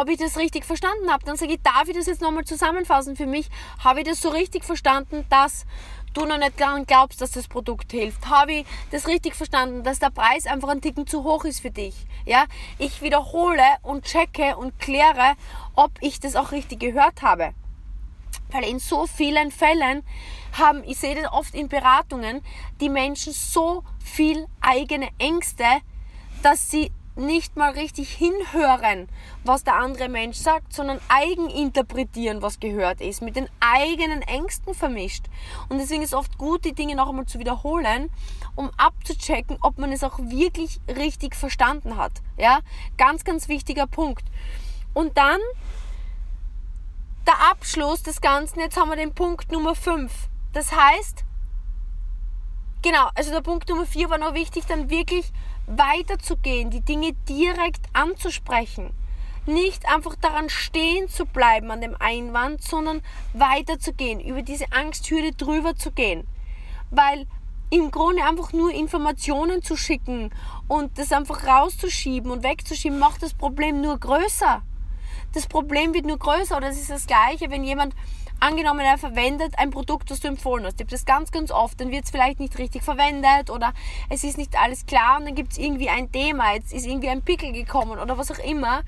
ob 0.00 0.10
ich 0.10 0.18
das 0.18 0.36
richtig 0.36 0.66
verstanden 0.66 1.10
habe. 1.10 1.24
Dann 1.24 1.36
sage 1.36 1.54
ich, 1.54 1.62
darf 1.62 1.88
ich 1.88 1.96
das 1.96 2.04
jetzt 2.04 2.20
nochmal 2.20 2.44
zusammenfassen 2.44 3.16
für 3.16 3.24
mich? 3.24 3.48
Habe 3.82 4.00
ich 4.00 4.06
das 4.06 4.20
so 4.20 4.28
richtig 4.28 4.62
verstanden, 4.62 5.24
dass 5.30 5.64
du 6.16 6.24
noch 6.24 6.38
nicht 6.38 6.60
daran 6.60 6.86
glaubst, 6.86 7.20
dass 7.20 7.32
das 7.32 7.48
Produkt 7.48 7.92
hilft? 7.92 8.28
Habe 8.28 8.52
ich 8.52 8.66
das 8.90 9.06
richtig 9.06 9.34
verstanden, 9.34 9.82
dass 9.82 9.98
der 9.98 10.10
Preis 10.10 10.46
einfach 10.46 10.68
ein 10.68 10.80
Ticken 10.80 11.06
zu 11.06 11.24
hoch 11.24 11.44
ist 11.44 11.60
für 11.60 11.70
dich? 11.70 11.94
Ja, 12.24 12.44
ich 12.78 13.02
wiederhole 13.02 13.62
und 13.82 14.04
checke 14.04 14.56
und 14.56 14.78
kläre, 14.78 15.34
ob 15.74 15.92
ich 16.00 16.20
das 16.20 16.36
auch 16.36 16.52
richtig 16.52 16.80
gehört 16.80 17.22
habe. 17.22 17.52
Weil 18.50 18.64
in 18.64 18.78
so 18.78 19.06
vielen 19.06 19.50
Fällen 19.50 20.02
haben, 20.52 20.82
ich 20.84 20.98
sehe 20.98 21.14
das 21.20 21.32
oft 21.32 21.54
in 21.54 21.68
Beratungen, 21.68 22.42
die 22.80 22.88
Menschen 22.88 23.32
so 23.32 23.82
viel 23.98 24.46
eigene 24.60 25.08
Ängste, 25.18 25.64
dass 26.42 26.70
sie 26.70 26.92
nicht 27.16 27.56
mal 27.56 27.72
richtig 27.72 28.10
hinhören, 28.10 29.08
was 29.44 29.64
der 29.64 29.76
andere 29.76 30.08
Mensch 30.08 30.36
sagt, 30.36 30.72
sondern 30.72 31.00
eigeninterpretieren, 31.08 32.42
was 32.42 32.60
gehört 32.60 33.00
ist, 33.00 33.22
mit 33.22 33.36
den 33.36 33.48
eigenen 33.60 34.22
Ängsten 34.22 34.74
vermischt. 34.74 35.24
Und 35.68 35.78
deswegen 35.78 36.02
ist 36.02 36.10
es 36.10 36.14
oft 36.14 36.38
gut, 36.38 36.64
die 36.64 36.74
Dinge 36.74 36.94
noch 36.94 37.08
einmal 37.08 37.26
zu 37.26 37.38
wiederholen, 37.38 38.10
um 38.54 38.70
abzuchecken, 38.76 39.58
ob 39.62 39.78
man 39.78 39.92
es 39.92 40.04
auch 40.04 40.18
wirklich 40.18 40.80
richtig 40.88 41.34
verstanden 41.34 41.96
hat. 41.96 42.12
Ja, 42.36 42.60
ganz, 42.96 43.24
ganz 43.24 43.48
wichtiger 43.48 43.86
Punkt. 43.86 44.24
Und 44.92 45.16
dann 45.16 45.40
der 47.26 47.50
Abschluss 47.50 48.02
des 48.02 48.20
Ganzen. 48.20 48.60
Jetzt 48.60 48.76
haben 48.76 48.88
wir 48.88 48.96
den 48.96 49.14
Punkt 49.14 49.50
Nummer 49.50 49.74
5. 49.74 50.12
Das 50.52 50.72
heißt, 50.72 51.25
genau, 52.86 53.08
also 53.16 53.32
der 53.32 53.40
Punkt 53.40 53.68
Nummer 53.68 53.84
4 53.84 54.10
war 54.10 54.18
noch 54.18 54.34
wichtig, 54.34 54.64
dann 54.66 54.90
wirklich 54.90 55.32
weiterzugehen, 55.66 56.70
die 56.70 56.82
Dinge 56.82 57.14
direkt 57.28 57.84
anzusprechen. 57.92 58.90
Nicht 59.44 59.86
einfach 59.92 60.14
daran 60.14 60.48
stehen 60.48 61.08
zu 61.08 61.26
bleiben 61.26 61.70
an 61.72 61.80
dem 61.80 61.96
Einwand, 61.98 62.62
sondern 62.62 63.02
weiterzugehen, 63.32 64.20
über 64.20 64.42
diese 64.42 64.70
Angsthürde 64.70 65.32
drüber 65.32 65.74
zu 65.74 65.90
gehen. 65.90 66.28
Weil 66.90 67.26
im 67.70 67.90
Grunde 67.90 68.22
einfach 68.22 68.52
nur 68.52 68.70
Informationen 68.72 69.62
zu 69.62 69.76
schicken 69.76 70.30
und 70.68 70.96
das 70.98 71.10
einfach 71.10 71.44
rauszuschieben 71.44 72.30
und 72.30 72.44
wegzuschieben, 72.44 73.00
macht 73.00 73.22
das 73.22 73.34
Problem 73.34 73.80
nur 73.80 73.98
größer. 73.98 74.62
Das 75.34 75.48
Problem 75.48 75.92
wird 75.92 76.06
nur 76.06 76.18
größer 76.18 76.56
oder 76.56 76.68
es 76.68 76.80
ist 76.80 76.90
das 76.90 77.08
gleiche, 77.08 77.50
wenn 77.50 77.64
jemand 77.64 77.94
Angenommen, 78.38 78.80
er 78.80 78.98
verwendet 78.98 79.58
ein 79.58 79.70
Produkt, 79.70 80.10
das 80.10 80.20
du 80.20 80.28
empfohlen 80.28 80.66
hast. 80.66 80.74
Ich 80.74 80.84
habe 80.84 80.90
das 80.90 81.04
ganz, 81.06 81.32
ganz 81.32 81.50
oft. 81.50 81.80
Dann 81.80 81.90
wird 81.90 82.04
es 82.04 82.10
vielleicht 82.10 82.38
nicht 82.38 82.58
richtig 82.58 82.82
verwendet 82.82 83.50
oder 83.50 83.72
es 84.10 84.24
ist 84.24 84.36
nicht 84.36 84.58
alles 84.60 84.86
klar 84.86 85.18
und 85.18 85.26
dann 85.26 85.34
gibt 85.34 85.52
es 85.52 85.58
irgendwie 85.58 85.88
ein 85.88 86.12
Thema. 86.12 86.52
Jetzt 86.54 86.72
ist 86.72 86.86
irgendwie 86.86 87.08
ein 87.08 87.22
Pickel 87.22 87.52
gekommen 87.52 87.98
oder 87.98 88.18
was 88.18 88.30
auch 88.30 88.38
immer. 88.38 88.82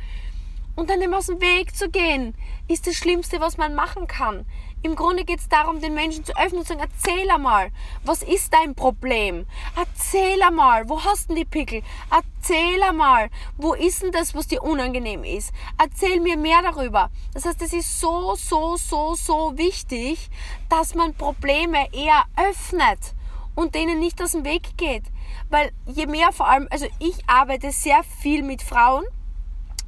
Und 0.76 0.90
dann 0.90 1.00
dem 1.00 1.12
aus 1.12 1.26
dem 1.26 1.40
Weg 1.40 1.74
zu 1.74 1.90
gehen, 1.90 2.34
ist 2.68 2.87
das 2.87 2.94
Schlimmste, 2.94 3.40
was 3.40 3.56
man 3.56 3.74
machen 3.74 4.06
kann. 4.06 4.44
Im 4.82 4.94
Grunde 4.94 5.24
geht 5.24 5.40
es 5.40 5.48
darum, 5.48 5.80
den 5.80 5.94
Menschen 5.94 6.24
zu 6.24 6.36
öffnen 6.36 6.60
und 6.60 6.66
zu 6.66 6.74
sagen, 6.74 6.88
erzähl 6.88 7.28
einmal, 7.30 7.72
was 8.04 8.22
ist 8.22 8.54
dein 8.54 8.76
Problem? 8.76 9.44
Erzähl 9.76 10.40
einmal, 10.40 10.88
wo 10.88 11.04
hast 11.04 11.30
du 11.30 11.34
die 11.34 11.44
Pickel? 11.44 11.82
Erzähl 12.12 12.80
einmal, 12.82 13.28
wo 13.56 13.74
ist 13.74 14.04
denn 14.04 14.12
das, 14.12 14.36
was 14.36 14.46
dir 14.46 14.62
unangenehm 14.62 15.24
ist? 15.24 15.52
Erzähl 15.82 16.20
mir 16.20 16.36
mehr 16.36 16.62
darüber. 16.62 17.10
Das 17.34 17.44
heißt, 17.44 17.60
es 17.62 17.72
ist 17.72 17.98
so, 17.98 18.36
so, 18.36 18.76
so, 18.76 19.16
so 19.16 19.58
wichtig, 19.58 20.30
dass 20.68 20.94
man 20.94 21.12
Probleme 21.12 21.92
eher 21.92 22.24
öffnet 22.36 23.14
und 23.56 23.74
denen 23.74 23.98
nicht 23.98 24.22
aus 24.22 24.32
dem 24.32 24.44
Weg 24.44 24.76
geht. 24.76 25.04
Weil 25.50 25.72
je 25.86 26.06
mehr 26.06 26.30
vor 26.30 26.46
allem, 26.46 26.68
also 26.70 26.86
ich 27.00 27.28
arbeite 27.28 27.72
sehr 27.72 28.04
viel 28.04 28.44
mit 28.44 28.62
Frauen 28.62 29.04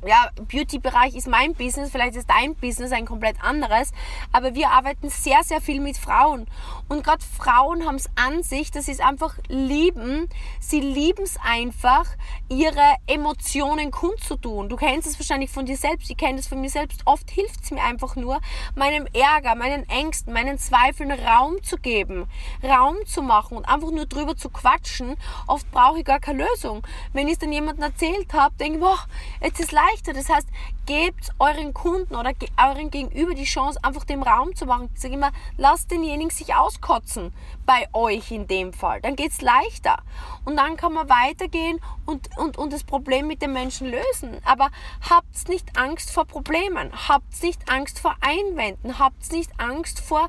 ja, 0.06 0.30
Beauty-Bereich 0.50 1.14
ist 1.14 1.28
mein 1.28 1.54
Business, 1.54 1.90
vielleicht 1.90 2.16
ist 2.16 2.30
dein 2.30 2.54
Business 2.54 2.92
ein 2.92 3.04
komplett 3.04 3.42
anderes, 3.42 3.92
aber 4.32 4.54
wir 4.54 4.70
arbeiten 4.70 5.10
sehr, 5.10 5.42
sehr 5.44 5.60
viel 5.60 5.80
mit 5.80 5.96
Frauen. 5.96 6.46
Und 6.88 7.04
gerade 7.04 7.22
Frauen 7.24 7.86
haben 7.86 7.96
es 7.96 8.08
an 8.16 8.42
sich, 8.42 8.70
dass 8.70 8.86
sie 8.86 8.92
es 8.92 9.00
einfach 9.00 9.36
lieben. 9.48 10.28
Sie 10.58 10.80
lieben 10.80 11.22
es 11.22 11.36
einfach, 11.44 12.06
ihre 12.48 12.96
Emotionen 13.06 13.90
kundzutun. 13.90 14.68
Du 14.68 14.76
kennst 14.76 15.06
es 15.06 15.18
wahrscheinlich 15.18 15.50
von 15.50 15.66
dir 15.66 15.76
selbst, 15.76 16.10
ich 16.10 16.16
kenne 16.16 16.38
es 16.38 16.48
von 16.48 16.60
mir 16.60 16.70
selbst. 16.70 17.02
Oft 17.04 17.30
hilft 17.30 17.62
es 17.62 17.70
mir 17.70 17.82
einfach 17.82 18.16
nur, 18.16 18.40
meinem 18.74 19.06
Ärger, 19.12 19.54
meinen 19.54 19.88
Ängsten, 19.88 20.32
meinen 20.32 20.58
Zweifeln 20.58 21.12
Raum 21.12 21.62
zu 21.62 21.76
geben, 21.76 22.26
Raum 22.64 22.96
zu 23.06 23.22
machen 23.22 23.56
und 23.58 23.68
einfach 23.68 23.90
nur 23.90 24.06
drüber 24.06 24.36
zu 24.36 24.48
quatschen. 24.48 25.16
Oft 25.46 25.70
brauche 25.70 26.00
ich 26.00 26.04
gar 26.04 26.20
keine 26.20 26.44
Lösung. 26.44 26.82
Wenn 27.12 27.28
ich 27.28 27.34
es 27.34 27.38
dann 27.38 27.52
jemandem 27.52 27.84
erzählt 27.84 28.32
habe, 28.32 28.54
denke 28.56 28.78
ich, 28.78 28.80
boah, 28.82 28.98
jetzt 29.40 29.60
ist 29.60 29.72
leid 29.72 29.89
leichter. 29.90 30.12
Das 30.12 30.28
heißt, 30.28 30.48
gebt 30.86 31.30
euren 31.38 31.74
Kunden 31.74 32.14
oder 32.14 32.32
euren 32.62 32.90
Gegenüber 32.90 33.34
die 33.34 33.44
Chance, 33.44 33.78
einfach 33.82 34.04
dem 34.04 34.22
Raum 34.22 34.54
zu 34.54 34.66
machen. 34.66 34.90
Ich 34.96 35.04
immer, 35.04 35.32
lasst 35.56 35.90
denjenigen 35.90 36.30
sich 36.30 36.54
auskotzen 36.54 37.32
bei 37.66 37.88
euch 37.92 38.30
in 38.30 38.46
dem 38.46 38.72
Fall. 38.72 39.00
Dann 39.00 39.16
geht 39.16 39.32
es 39.32 39.40
leichter. 39.40 39.98
Und 40.44 40.56
dann 40.56 40.76
kann 40.76 40.92
man 40.92 41.08
weitergehen 41.08 41.80
und, 42.06 42.36
und, 42.36 42.58
und 42.58 42.72
das 42.72 42.84
Problem 42.84 43.26
mit 43.26 43.42
den 43.42 43.52
Menschen 43.52 43.88
lösen. 43.88 44.38
Aber 44.44 44.70
habt 45.08 45.48
nicht 45.48 45.78
Angst 45.78 46.10
vor 46.10 46.24
Problemen. 46.24 46.90
Habt 47.08 47.42
nicht 47.42 47.70
Angst 47.70 48.00
vor 48.00 48.16
Einwänden. 48.20 48.98
Habt 48.98 49.32
nicht 49.32 49.50
Angst 49.58 50.00
vor 50.00 50.28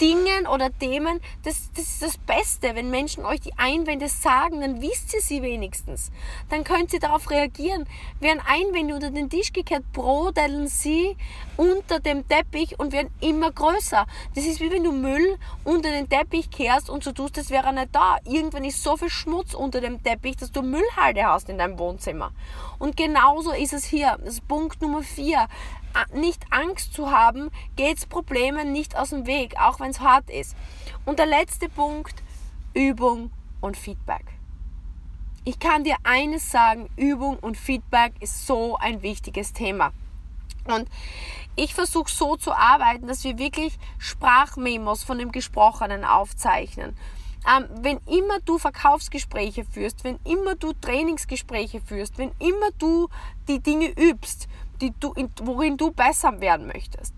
Dingen 0.00 0.46
oder 0.46 0.76
Themen, 0.76 1.20
das, 1.42 1.70
das 1.74 1.84
ist 1.84 2.02
das 2.02 2.18
Beste. 2.18 2.74
Wenn 2.74 2.90
Menschen 2.90 3.24
euch 3.24 3.40
die 3.40 3.56
Einwände 3.56 4.08
sagen, 4.08 4.60
dann 4.60 4.80
wisst 4.80 5.14
ihr 5.14 5.20
sie 5.20 5.42
wenigstens. 5.42 6.10
Dann 6.50 6.64
könnt 6.64 6.92
ihr 6.92 7.00
darauf 7.00 7.30
reagieren. 7.30 7.86
Werden 8.20 8.40
Einwände 8.46 8.94
unter 8.94 9.10
den 9.10 9.30
Tisch 9.30 9.52
gekehrt, 9.52 9.84
brodeln 9.92 10.68
sie 10.68 11.16
unter 11.56 12.00
dem 12.00 12.26
Teppich 12.28 12.78
und 12.78 12.92
werden 12.92 13.10
immer 13.20 13.52
größer. 13.52 14.06
Das 14.34 14.44
ist 14.44 14.60
wie 14.60 14.70
wenn 14.70 14.84
du 14.84 14.92
Müll 14.92 15.36
unter 15.64 15.90
den 15.90 16.08
Teppich 16.08 16.50
kehrst 16.50 16.90
und 16.90 17.04
so 17.04 17.12
tust, 17.12 17.36
das 17.36 17.50
wäre 17.50 17.72
nicht 17.72 17.94
da. 17.94 18.18
Irgendwann 18.24 18.64
ist 18.64 18.82
so 18.82 18.96
viel 18.96 19.10
Schmutz 19.10 19.54
unter 19.54 19.80
dem 19.80 20.02
Teppich, 20.02 20.36
dass 20.36 20.52
du 20.52 20.62
Müllhalde 20.62 21.24
hast 21.24 21.48
in 21.48 21.58
deinem 21.58 21.78
Wohnzimmer. 21.78 22.32
Und 22.78 22.96
genauso 22.96 23.52
ist 23.52 23.72
es 23.72 23.84
hier. 23.84 24.18
Das 24.24 24.34
ist 24.34 24.48
Punkt 24.48 24.82
Nummer 24.82 25.02
vier 25.02 25.48
nicht 26.12 26.42
Angst 26.50 26.94
zu 26.94 27.10
haben, 27.10 27.50
geht 27.76 27.98
es 27.98 28.06
Problemen 28.06 28.72
nicht 28.72 28.96
aus 28.96 29.10
dem 29.10 29.26
Weg, 29.26 29.56
auch 29.58 29.80
wenn 29.80 29.90
es 29.90 30.00
hart 30.00 30.30
ist. 30.30 30.56
Und 31.04 31.18
der 31.18 31.26
letzte 31.26 31.68
Punkt, 31.68 32.14
Übung 32.74 33.30
und 33.60 33.76
Feedback. 33.76 34.24
Ich 35.44 35.58
kann 35.58 35.84
dir 35.84 35.96
eines 36.04 36.50
sagen, 36.50 36.88
Übung 36.96 37.38
und 37.38 37.56
Feedback 37.56 38.14
ist 38.20 38.46
so 38.46 38.76
ein 38.76 39.02
wichtiges 39.02 39.52
Thema. 39.52 39.92
Und 40.66 40.88
ich 41.56 41.74
versuche 41.74 42.10
so 42.10 42.36
zu 42.36 42.52
arbeiten, 42.52 43.06
dass 43.06 43.22
wir 43.24 43.38
wirklich 43.38 43.78
Sprachmemos 43.98 45.04
von 45.04 45.18
dem 45.18 45.32
Gesprochenen 45.32 46.04
aufzeichnen. 46.04 46.96
Ähm, 47.46 47.66
wenn 47.82 47.98
immer 48.06 48.40
du 48.44 48.58
Verkaufsgespräche 48.58 49.64
führst, 49.64 50.02
wenn 50.02 50.18
immer 50.24 50.54
du 50.54 50.72
Trainingsgespräche 50.72 51.80
führst, 51.80 52.16
wenn 52.16 52.32
immer 52.38 52.70
du 52.78 53.08
die 53.48 53.60
Dinge 53.60 53.88
übst, 53.88 54.48
die 54.80 54.92
du, 54.98 55.14
worin 55.42 55.76
du 55.76 55.90
besser 55.90 56.40
werden 56.40 56.66
möchtest. 56.66 57.14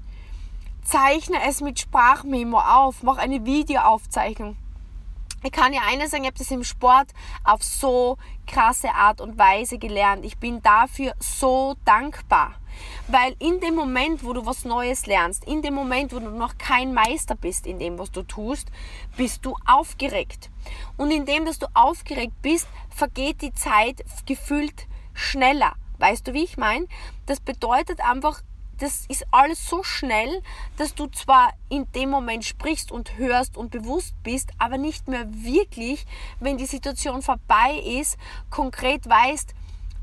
Zeichne 0.84 1.38
es 1.46 1.60
mit 1.60 1.80
Sprachmemo 1.80 2.58
auf, 2.58 3.02
mach 3.02 3.18
eine 3.18 3.44
Videoaufzeichnung. 3.44 4.56
Ich 5.42 5.52
kann 5.52 5.72
ja 5.72 5.82
eines 5.86 6.10
sagen, 6.10 6.24
ich 6.24 6.28
habe 6.28 6.38
das 6.38 6.50
im 6.50 6.64
Sport 6.64 7.08
auf 7.44 7.62
so 7.62 8.16
krasse 8.46 8.92
Art 8.94 9.20
und 9.20 9.38
Weise 9.38 9.78
gelernt. 9.78 10.24
Ich 10.24 10.38
bin 10.38 10.62
dafür 10.62 11.14
so 11.20 11.74
dankbar. 11.84 12.54
Weil 13.08 13.36
in 13.38 13.60
dem 13.60 13.74
Moment, 13.74 14.24
wo 14.24 14.32
du 14.32 14.44
was 14.44 14.64
Neues 14.64 15.06
lernst, 15.06 15.44
in 15.44 15.62
dem 15.62 15.74
Moment, 15.74 16.12
wo 16.12 16.18
du 16.18 16.30
noch 16.30 16.58
kein 16.58 16.92
Meister 16.92 17.34
bist 17.34 17.66
in 17.66 17.78
dem, 17.78 17.98
was 17.98 18.10
du 18.10 18.22
tust, 18.22 18.68
bist 19.16 19.44
du 19.44 19.54
aufgeregt. 19.66 20.50
Und 20.96 21.10
indem, 21.10 21.44
dass 21.44 21.58
du 21.58 21.66
aufgeregt 21.74 22.42
bist, 22.42 22.66
vergeht 22.90 23.42
die 23.42 23.54
Zeit 23.54 24.04
gefühlt 24.26 24.86
schneller. 25.14 25.74
Weißt 25.98 26.26
du, 26.26 26.32
wie 26.32 26.44
ich 26.44 26.56
meine? 26.56 26.86
Das 27.26 27.40
bedeutet 27.40 28.00
einfach, 28.00 28.42
das 28.78 29.06
ist 29.08 29.26
alles 29.30 29.68
so 29.68 29.82
schnell, 29.82 30.42
dass 30.76 30.94
du 30.94 31.06
zwar 31.06 31.52
in 31.68 31.90
dem 31.92 32.10
Moment 32.10 32.44
sprichst 32.44 32.92
und 32.92 33.16
hörst 33.16 33.56
und 33.56 33.70
bewusst 33.70 34.14
bist, 34.22 34.50
aber 34.58 34.76
nicht 34.76 35.08
mehr 35.08 35.26
wirklich, 35.32 36.04
wenn 36.40 36.58
die 36.58 36.66
Situation 36.66 37.22
vorbei 37.22 37.80
ist, 37.84 38.18
konkret 38.50 39.08
weißt, 39.08 39.54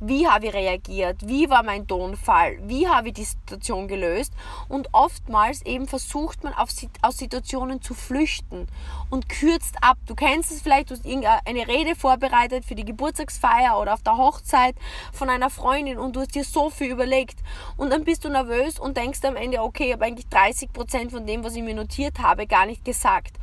wie 0.05 0.27
habe 0.27 0.47
ich 0.47 0.53
reagiert, 0.53 1.27
wie 1.27 1.49
war 1.49 1.63
mein 1.63 1.87
Tonfall, 1.87 2.57
wie 2.63 2.87
habe 2.87 3.09
ich 3.09 3.13
die 3.13 3.23
Situation 3.23 3.87
gelöst? 3.87 4.33
Und 4.67 4.89
oftmals 4.91 5.65
eben 5.65 5.87
versucht 5.87 6.43
man 6.43 6.53
auf, 6.53 6.69
aus 7.01 7.17
Situationen 7.17 7.81
zu 7.81 7.93
flüchten 7.93 8.67
und 9.09 9.29
kürzt 9.29 9.75
ab. 9.81 9.97
Du 10.05 10.15
kennst 10.15 10.51
es 10.51 10.61
vielleicht, 10.61 10.89
du 10.89 10.95
hast 10.95 11.05
irgendeine 11.05 11.67
Rede 11.67 11.95
vorbereitet 11.95 12.65
für 12.65 12.75
die 12.75 12.85
Geburtstagsfeier 12.85 13.79
oder 13.79 13.93
auf 13.93 14.03
der 14.03 14.17
Hochzeit 14.17 14.75
von 15.13 15.29
einer 15.29 15.49
Freundin 15.49 15.97
und 15.97 16.15
du 16.15 16.21
hast 16.21 16.35
dir 16.35 16.43
so 16.43 16.69
viel 16.69 16.91
überlegt. 16.91 17.39
Und 17.77 17.91
dann 17.91 18.03
bist 18.03 18.25
du 18.25 18.29
nervös 18.29 18.79
und 18.79 18.97
denkst 18.97 19.19
am 19.23 19.37
Ende, 19.37 19.61
okay, 19.61 19.87
ich 19.87 19.93
habe 19.93 20.05
eigentlich 20.05 20.27
30 20.27 20.73
Prozent 20.73 21.11
von 21.11 21.25
dem, 21.25 21.43
was 21.43 21.55
ich 21.55 21.63
mir 21.63 21.75
notiert 21.75 22.19
habe, 22.19 22.45
gar 22.45 22.65
nicht 22.65 22.83
gesagt. 22.83 23.37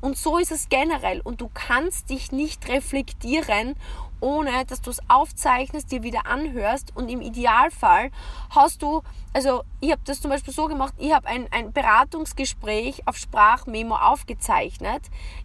Und 0.00 0.16
so 0.16 0.38
ist 0.38 0.52
es 0.52 0.68
generell. 0.68 1.20
Und 1.20 1.40
du 1.40 1.50
kannst 1.52 2.10
dich 2.10 2.32
nicht 2.32 2.68
reflektieren 2.68 3.76
ohne 4.20 4.64
dass 4.66 4.80
du 4.80 4.90
es 4.90 5.00
aufzeichnest, 5.08 5.90
dir 5.90 6.02
wieder 6.02 6.26
anhörst 6.26 6.96
und 6.96 7.08
im 7.08 7.20
Idealfall 7.20 8.10
hast 8.50 8.82
du, 8.82 9.02
also 9.32 9.62
ich 9.80 9.90
habe 9.90 10.02
das 10.04 10.20
zum 10.20 10.30
Beispiel 10.30 10.52
so 10.54 10.66
gemacht, 10.66 10.94
ich 10.98 11.12
habe 11.12 11.26
ein, 11.26 11.46
ein 11.50 11.72
Beratungsgespräch 11.72 13.06
auf 13.06 13.16
Sprachmemo 13.16 13.96
aufgezeichnet, 13.96 15.02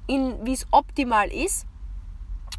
in 0.07 0.45
wie 0.45 0.53
es 0.53 0.67
optimal 0.71 1.29
ist 1.29 1.67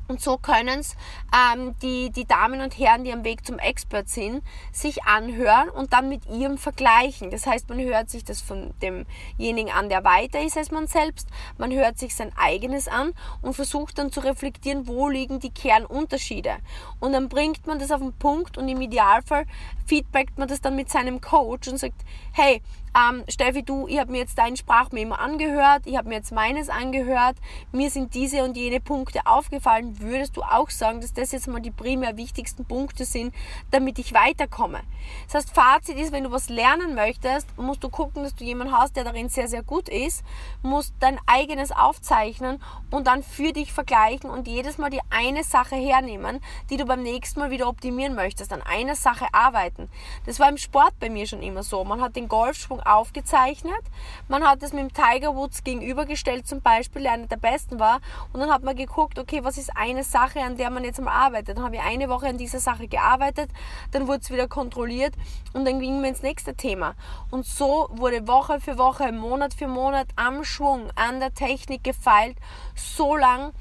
und 0.08 0.20
so 0.20 0.36
können 0.36 0.80
es 0.80 0.96
ähm, 1.34 1.74
die, 1.80 2.10
die 2.10 2.26
Damen 2.26 2.60
und 2.60 2.78
Herren, 2.78 3.04
die 3.04 3.12
am 3.12 3.24
Weg 3.24 3.46
zum 3.46 3.58
Expert 3.58 4.08
sind, 4.08 4.42
sich 4.72 5.04
anhören 5.04 5.70
und 5.70 5.92
dann 5.92 6.08
mit 6.08 6.26
ihrem 6.26 6.58
vergleichen. 6.58 7.30
Das 7.30 7.46
heißt, 7.46 7.68
man 7.68 7.80
hört 7.80 8.10
sich 8.10 8.24
das 8.24 8.40
von 8.40 8.74
demjenigen 8.82 9.72
an, 9.72 9.88
der 9.88 10.04
weiter 10.04 10.42
ist 10.42 10.58
als 10.58 10.70
man 10.70 10.86
selbst. 10.86 11.28
Man 11.56 11.72
hört 11.72 11.98
sich 11.98 12.14
sein 12.14 12.32
eigenes 12.36 12.88
an 12.88 13.12
und 13.40 13.54
versucht 13.54 13.98
dann 13.98 14.12
zu 14.12 14.20
reflektieren, 14.20 14.86
wo 14.86 15.08
liegen 15.08 15.40
die 15.40 15.50
Kernunterschiede. 15.50 16.56
Und 17.00 17.12
dann 17.12 17.28
bringt 17.28 17.66
man 17.66 17.78
das 17.78 17.90
auf 17.90 18.00
den 18.00 18.12
Punkt 18.12 18.58
und 18.58 18.68
im 18.68 18.80
Idealfall 18.80 19.46
feedbackt 19.86 20.36
man 20.38 20.48
das 20.48 20.60
dann 20.60 20.76
mit 20.76 20.90
seinem 20.90 21.20
Coach 21.20 21.68
und 21.68 21.78
sagt, 21.78 22.02
hey, 22.32 22.60
ähm, 22.94 23.24
Steffi, 23.28 23.62
du, 23.62 23.86
ich 23.88 23.98
habe 23.98 24.12
mir 24.12 24.18
jetzt 24.18 24.36
dein 24.36 24.56
Sprachmemo 24.56 25.14
angehört, 25.14 25.82
ich 25.86 25.96
habe 25.96 26.08
mir 26.08 26.16
jetzt 26.16 26.32
meines 26.32 26.68
angehört, 26.68 27.36
mir 27.72 27.90
sind 27.90 28.14
diese 28.14 28.44
und 28.44 28.56
jene 28.56 28.80
Punkte 28.80 29.20
aufgefallen. 29.24 29.98
Würdest 30.00 30.36
du 30.36 30.42
auch 30.42 30.68
sagen, 30.68 31.00
dass 31.00 31.14
das 31.14 31.32
jetzt 31.32 31.48
mal 31.48 31.60
die 31.60 31.70
primär 31.70 32.16
wichtigsten 32.16 32.64
Punkte 32.64 33.04
sind, 33.04 33.34
damit 33.70 33.98
ich 33.98 34.12
weiterkomme? 34.12 34.80
Das 35.26 35.34
heißt, 35.34 35.54
Fazit 35.54 35.96
ist, 35.96 36.12
wenn 36.12 36.24
du 36.24 36.30
was 36.30 36.48
lernen 36.48 36.94
möchtest, 36.94 37.56
musst 37.56 37.82
du 37.82 37.88
gucken, 37.88 38.24
dass 38.24 38.34
du 38.34 38.44
jemanden 38.44 38.76
hast, 38.76 38.96
der 38.96 39.04
darin 39.04 39.28
sehr, 39.28 39.48
sehr 39.48 39.62
gut 39.62 39.88
ist, 39.88 40.22
musst 40.62 40.94
dein 41.00 41.18
eigenes 41.26 41.72
aufzeichnen 41.72 42.62
und 42.90 43.06
dann 43.06 43.22
für 43.22 43.52
dich 43.52 43.72
vergleichen 43.72 44.28
und 44.28 44.46
jedes 44.46 44.78
Mal 44.78 44.90
die 44.90 45.00
eine 45.10 45.44
Sache 45.44 45.76
hernehmen, 45.76 46.40
die 46.68 46.76
du 46.76 46.84
beim 46.84 47.02
nächsten 47.02 47.40
Mal 47.40 47.50
wieder 47.50 47.68
optimieren 47.68 48.14
möchtest, 48.14 48.52
an 48.52 48.62
einer 48.62 48.96
Sache 48.96 49.26
arbeiten. 49.32 49.88
Das 50.26 50.38
war 50.38 50.48
im 50.48 50.58
Sport 50.58 50.92
bei 51.00 51.08
mir 51.08 51.26
schon 51.26 51.42
immer 51.42 51.62
so. 51.62 51.84
Man 51.84 52.00
hat 52.00 52.16
den 52.16 52.28
Golfschwung 52.28 52.81
aufgezeichnet. 52.86 53.82
Man 54.28 54.44
hat 54.44 54.62
es 54.62 54.72
mit 54.72 54.82
dem 54.82 54.92
Tiger 54.92 55.34
Woods 55.34 55.64
gegenübergestellt 55.64 56.46
zum 56.46 56.60
Beispiel, 56.60 57.02
der 57.02 57.12
einer 57.12 57.26
der 57.26 57.36
besten 57.36 57.78
war. 57.78 58.00
Und 58.32 58.40
dann 58.40 58.50
hat 58.50 58.62
man 58.62 58.76
geguckt, 58.76 59.18
okay, 59.18 59.44
was 59.44 59.58
ist 59.58 59.76
eine 59.76 60.04
Sache, 60.04 60.40
an 60.40 60.56
der 60.56 60.70
man 60.70 60.84
jetzt 60.84 61.00
mal 61.00 61.12
arbeitet. 61.12 61.56
Dann 61.56 61.64
habe 61.64 61.76
ich 61.76 61.82
eine 61.82 62.08
Woche 62.08 62.26
an 62.26 62.38
dieser 62.38 62.60
Sache 62.60 62.88
gearbeitet, 62.88 63.50
dann 63.90 64.06
wurde 64.06 64.20
es 64.20 64.30
wieder 64.30 64.48
kontrolliert 64.48 65.14
und 65.52 65.64
dann 65.64 65.80
gingen 65.80 66.02
wir 66.02 66.08
ins 66.08 66.22
nächste 66.22 66.54
Thema. 66.54 66.94
Und 67.30 67.46
so 67.46 67.88
wurde 67.92 68.26
Woche 68.26 68.60
für 68.60 68.78
Woche, 68.78 69.12
Monat 69.12 69.54
für 69.54 69.68
Monat 69.68 70.08
am 70.16 70.44
Schwung, 70.44 70.90
an 70.94 71.20
der 71.20 71.34
Technik 71.34 71.84
gefeilt, 71.84 72.36
so 72.74 73.16
lang, 73.16 73.52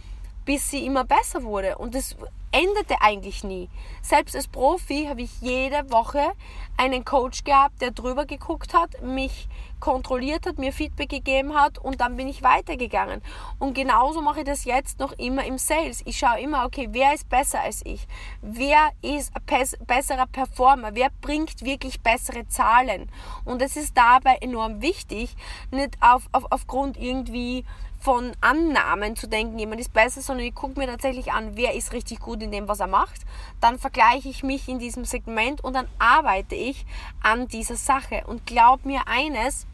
bis 0.45 0.69
sie 0.69 0.86
immer 0.86 1.03
besser 1.03 1.43
wurde. 1.43 1.77
Und 1.77 1.95
das 1.95 2.15
endete 2.51 3.01
eigentlich 3.01 3.43
nie. 3.43 3.69
Selbst 4.01 4.35
als 4.35 4.47
Profi 4.47 5.05
habe 5.09 5.21
ich 5.21 5.41
jede 5.41 5.91
Woche 5.91 6.31
einen 6.77 7.05
Coach 7.05 7.43
gehabt, 7.43 7.81
der 7.81 7.91
drüber 7.91 8.25
geguckt 8.25 8.73
hat, 8.73 9.01
mich 9.01 9.47
kontrolliert 9.79 10.45
hat, 10.45 10.57
mir 10.57 10.71
Feedback 10.71 11.09
gegeben 11.09 11.53
hat 11.55 11.77
und 11.77 12.01
dann 12.01 12.15
bin 12.15 12.27
ich 12.27 12.43
weitergegangen. 12.43 13.21
Und 13.59 13.73
genauso 13.73 14.21
mache 14.21 14.39
ich 14.39 14.45
das 14.45 14.65
jetzt 14.65 14.99
noch 14.99 15.11
immer 15.13 15.43
im 15.45 15.57
Sales. 15.57 16.01
Ich 16.05 16.17
schaue 16.17 16.39
immer, 16.39 16.65
okay, 16.65 16.87
wer 16.91 17.13
ist 17.13 17.27
besser 17.29 17.61
als 17.61 17.81
ich? 17.85 18.07
Wer 18.41 18.91
ist 19.01 19.33
ein 19.35 19.85
besserer 19.85 20.27
Performer? 20.27 20.91
Wer 20.93 21.09
bringt 21.21 21.63
wirklich 21.65 22.01
bessere 22.01 22.47
Zahlen? 22.47 23.11
Und 23.43 23.61
es 23.61 23.75
ist 23.75 23.97
dabei 23.97 24.37
enorm 24.41 24.81
wichtig, 24.81 25.35
nicht 25.71 25.97
auf, 25.99 26.27
auf, 26.31 26.45
aufgrund 26.49 26.97
irgendwie 26.97 27.65
von 28.01 28.31
Annahmen 28.41 29.15
zu 29.15 29.27
denken, 29.27 29.59
jemand 29.59 29.79
ist 29.79 29.93
besser, 29.93 30.21
sondern 30.21 30.47
ich 30.47 30.55
gucke 30.55 30.79
mir 30.79 30.87
tatsächlich 30.87 31.31
an, 31.31 31.55
wer 31.55 31.75
ist 31.75 31.93
richtig 31.93 32.19
gut 32.19 32.41
in 32.41 32.51
dem, 32.51 32.67
was 32.67 32.79
er 32.79 32.87
macht. 32.87 33.21
Dann 33.61 33.77
vergleiche 33.77 34.27
ich 34.27 34.43
mich 34.43 34.67
in 34.67 34.79
diesem 34.79 35.05
Segment 35.05 35.63
und 35.63 35.73
dann 35.73 35.87
arbeite 35.99 36.55
ich 36.55 36.85
an 37.21 37.47
dieser 37.47 37.75
Sache. 37.75 38.23
Und 38.25 38.45
glaub 38.47 38.85
mir 38.85 39.07
eines, 39.07 39.67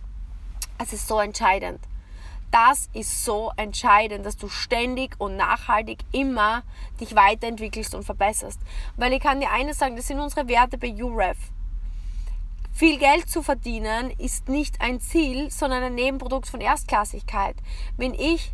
es 0.77 0.93
ist 0.93 1.07
so 1.07 1.19
entscheidend. 1.19 1.79
Das 2.51 2.89
ist 2.93 3.25
so 3.25 3.51
entscheidend, 3.57 4.25
dass 4.25 4.37
du 4.37 4.47
ständig 4.47 5.15
und 5.19 5.35
nachhaltig 5.35 5.99
immer 6.11 6.63
dich 6.99 7.15
weiterentwickelst 7.15 7.95
und 7.95 8.03
verbesserst. 8.03 8.59
Weil 8.95 9.13
ich 9.13 9.21
kann 9.21 9.39
dir 9.39 9.51
eines 9.51 9.79
sagen, 9.79 9.95
das 9.95 10.07
sind 10.07 10.19
unsere 10.19 10.47
Werte 10.47 10.77
bei 10.77 10.93
UREF. 10.93 11.37
Viel 12.77 12.99
Geld 12.99 13.27
zu 13.27 13.41
verdienen 13.41 14.11
ist 14.19 14.49
nicht 14.49 14.81
ein 14.81 14.99
Ziel, 14.99 15.49
sondern 15.49 15.81
ein 15.81 15.95
Nebenprodukt 15.95 16.47
von 16.47 16.61
Erstklassigkeit. 16.61 17.55
Wenn 17.97 18.13
ich, 18.13 18.53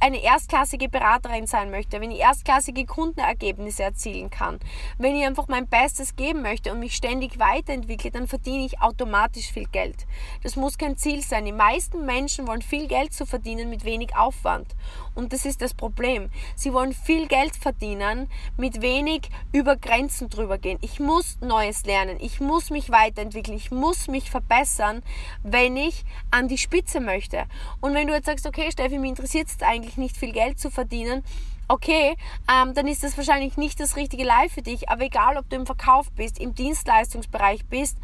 eine 0.00 0.22
erstklassige 0.22 0.88
Beraterin 0.88 1.46
sein 1.46 1.70
möchte, 1.70 2.00
wenn 2.00 2.10
ich 2.10 2.20
erstklassige 2.20 2.84
Kundenergebnisse 2.84 3.82
erzielen 3.82 4.30
kann, 4.30 4.58
wenn 4.98 5.16
ich 5.16 5.24
einfach 5.24 5.48
mein 5.48 5.66
Bestes 5.66 6.16
geben 6.16 6.42
möchte 6.42 6.72
und 6.72 6.80
mich 6.80 6.94
ständig 6.94 7.38
weiterentwickle, 7.38 8.10
dann 8.10 8.26
verdiene 8.26 8.64
ich 8.64 8.80
automatisch 8.80 9.50
viel 9.50 9.66
Geld. 9.66 10.06
Das 10.42 10.56
muss 10.56 10.78
kein 10.78 10.96
Ziel 10.96 11.22
sein. 11.22 11.44
Die 11.44 11.52
meisten 11.52 12.04
Menschen 12.04 12.46
wollen 12.46 12.62
viel 12.62 12.86
Geld 12.88 13.12
zu 13.12 13.26
verdienen 13.26 13.70
mit 13.70 13.84
wenig 13.84 14.16
Aufwand. 14.16 14.74
Und 15.14 15.32
das 15.32 15.46
ist 15.46 15.62
das 15.62 15.72
Problem. 15.72 16.30
Sie 16.54 16.72
wollen 16.72 16.92
viel 16.92 17.26
Geld 17.26 17.56
verdienen, 17.56 18.28
mit 18.56 18.82
wenig 18.82 19.30
über 19.52 19.76
Grenzen 19.76 20.28
drüber 20.28 20.58
gehen. 20.58 20.78
Ich 20.82 21.00
muss 21.00 21.38
Neues 21.40 21.86
lernen. 21.86 22.18
Ich 22.20 22.40
muss 22.40 22.70
mich 22.70 22.90
weiterentwickeln. 22.90 23.56
Ich 23.56 23.70
muss 23.70 24.08
mich 24.08 24.30
verbessern, 24.30 25.02
wenn 25.42 25.76
ich 25.76 26.04
an 26.30 26.48
die 26.48 26.58
Spitze 26.58 27.00
möchte. 27.00 27.44
Und 27.80 27.94
wenn 27.94 28.06
du 28.06 28.14
jetzt 28.14 28.26
sagst, 28.26 28.46
okay, 28.46 28.70
Steffi, 28.70 28.98
mich 28.98 29.10
interessiert 29.10 29.48
es 29.48 29.62
eigentlich 29.62 29.95
nicht 29.96 30.16
viel 30.16 30.32
Geld 30.32 30.58
zu 30.58 30.70
verdienen, 30.70 31.22
okay, 31.68 32.16
ähm, 32.50 32.74
dann 32.74 32.86
ist 32.86 33.02
das 33.02 33.16
wahrscheinlich 33.16 33.56
nicht 33.56 33.80
das 33.80 33.96
richtige 33.96 34.24
Live 34.24 34.52
für 34.52 34.62
dich. 34.62 34.88
Aber 34.88 35.02
egal, 35.02 35.36
ob 35.36 35.48
du 35.50 35.56
im 35.56 35.66
Verkauf 35.66 36.10
bist, 36.12 36.38
im 36.38 36.54
Dienstleistungsbereich 36.54 37.66
bist, 37.66 37.98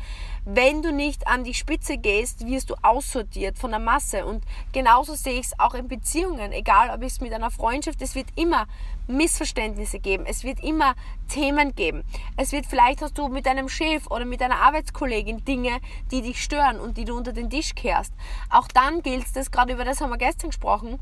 wenn 0.44 0.83
du 0.83 0.92
nicht 0.92 1.28
an 1.28 1.44
die 1.44 1.55
Spitze 1.55 1.98
gehst, 1.98 2.46
wirst 2.46 2.70
du 2.70 2.74
aussortiert 2.83 3.59
von 3.59 3.70
der 3.70 3.78
Masse. 3.78 4.26
Und 4.26 4.42
genauso 4.72 5.14
sehe 5.14 5.38
ich 5.38 5.46
es 5.46 5.61
auch 5.61 5.74
in 5.74 5.87
Beziehungen. 5.87 6.50
Egal, 6.52 6.90
ob 6.90 7.02
es 7.02 7.20
mit 7.20 7.33
einer 7.33 7.50
Freundschaft, 7.50 8.02
es 8.02 8.16
wird 8.16 8.26
immer 8.35 8.66
Missverständnisse 9.07 10.00
geben. 10.00 10.26
Es 10.26 10.42
wird 10.42 10.62
immer 10.64 10.94
Themen 11.28 11.74
geben. 11.76 12.02
Es 12.37 12.50
wird 12.50 12.66
vielleicht 12.66 13.02
hast 13.02 13.16
du 13.16 13.28
mit 13.28 13.46
deinem 13.46 13.68
Chef 13.68 14.09
oder 14.09 14.24
mit 14.24 14.40
deiner 14.40 14.61
Arbeitskollegin 14.61 15.44
Dinge, 15.44 15.78
die 16.11 16.22
dich 16.22 16.42
stören 16.42 16.81
und 16.81 16.96
die 16.96 17.05
du 17.05 17.16
unter 17.16 17.33
den 17.33 17.50
Tisch 17.50 17.74
kehrst. 17.76 18.12
Auch 18.50 18.66
dann 18.66 19.02
gilt 19.02 19.26
es, 19.35 19.50
gerade 19.52 19.74
über 19.74 19.85
das 19.85 20.00
haben 20.00 20.11
wir 20.11 20.18
gestern 20.18 20.50
gesprochen, 20.50 20.98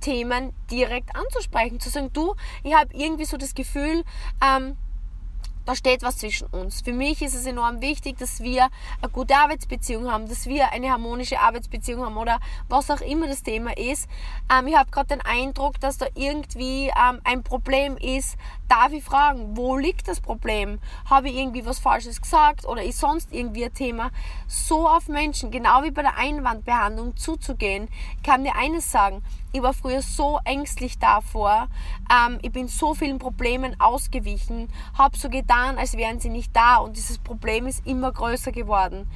Themen 0.00 0.52
direkt 0.70 1.14
anzusprechen, 1.14 1.80
zu 1.80 1.90
sagen, 1.90 2.12
du, 2.12 2.34
ich 2.62 2.74
habe 2.74 2.94
irgendwie 2.94 3.24
so 3.24 3.36
das 3.36 3.54
Gefühl, 3.54 4.04
ähm, 4.44 4.76
da 5.66 5.76
steht 5.76 6.02
was 6.02 6.18
zwischen 6.18 6.48
uns. 6.48 6.80
Für 6.80 6.92
mich 6.92 7.22
ist 7.22 7.34
es 7.34 7.46
enorm 7.46 7.80
wichtig, 7.80 8.18
dass 8.18 8.40
wir 8.40 8.68
eine 9.00 9.10
gute 9.12 9.36
Arbeitsbeziehung 9.36 10.10
haben, 10.10 10.28
dass 10.28 10.46
wir 10.46 10.72
eine 10.72 10.90
harmonische 10.90 11.38
Arbeitsbeziehung 11.38 12.04
haben 12.04 12.16
oder 12.16 12.40
was 12.68 12.90
auch 12.90 13.00
immer 13.00 13.26
das 13.26 13.42
Thema 13.42 13.76
ist. 13.76 14.08
Ähm, 14.52 14.66
ich 14.66 14.76
habe 14.76 14.90
gerade 14.90 15.08
den 15.08 15.20
Eindruck, 15.20 15.78
dass 15.78 15.98
da 15.98 16.06
irgendwie 16.14 16.88
ähm, 16.88 17.20
ein 17.24 17.42
Problem 17.42 17.96
ist. 17.98 18.36
Darf 18.68 18.92
ich 18.92 19.04
fragen, 19.04 19.56
wo 19.56 19.76
liegt 19.76 20.08
das 20.08 20.20
Problem? 20.20 20.80
Habe 21.08 21.28
ich 21.28 21.36
irgendwie 21.36 21.64
was 21.66 21.78
Falsches 21.78 22.20
gesagt 22.20 22.64
oder 22.64 22.82
ist 22.82 22.98
sonst 22.98 23.32
irgendwie 23.32 23.64
ein 23.64 23.74
Thema? 23.74 24.10
So 24.48 24.88
auf 24.88 25.08
Menschen, 25.08 25.50
genau 25.50 25.82
wie 25.82 25.90
bei 25.90 26.02
der 26.02 26.16
Einwandbehandlung 26.16 27.16
zuzugehen, 27.16 27.88
kann 28.24 28.44
dir 28.44 28.56
eines 28.56 28.90
sagen, 28.90 29.22
ich 29.52 29.62
war 29.62 29.72
früher 29.72 30.02
so 30.02 30.38
ängstlich 30.44 30.98
davor. 30.98 31.68
Ähm, 32.10 32.38
ich 32.42 32.52
bin 32.52 32.68
so 32.68 32.94
vielen 32.94 33.18
Problemen 33.18 33.78
ausgewichen, 33.80 34.68
habe 34.96 35.16
so 35.16 35.28
getan, 35.28 35.78
als 35.78 35.96
wären 35.96 36.20
sie 36.20 36.30
nicht 36.30 36.54
da 36.54 36.76
und 36.76 36.96
dieses 36.96 37.18
Problem 37.18 37.66
ist 37.66 37.86
immer 37.86 38.12
größer 38.12 38.52
geworden. 38.52 39.08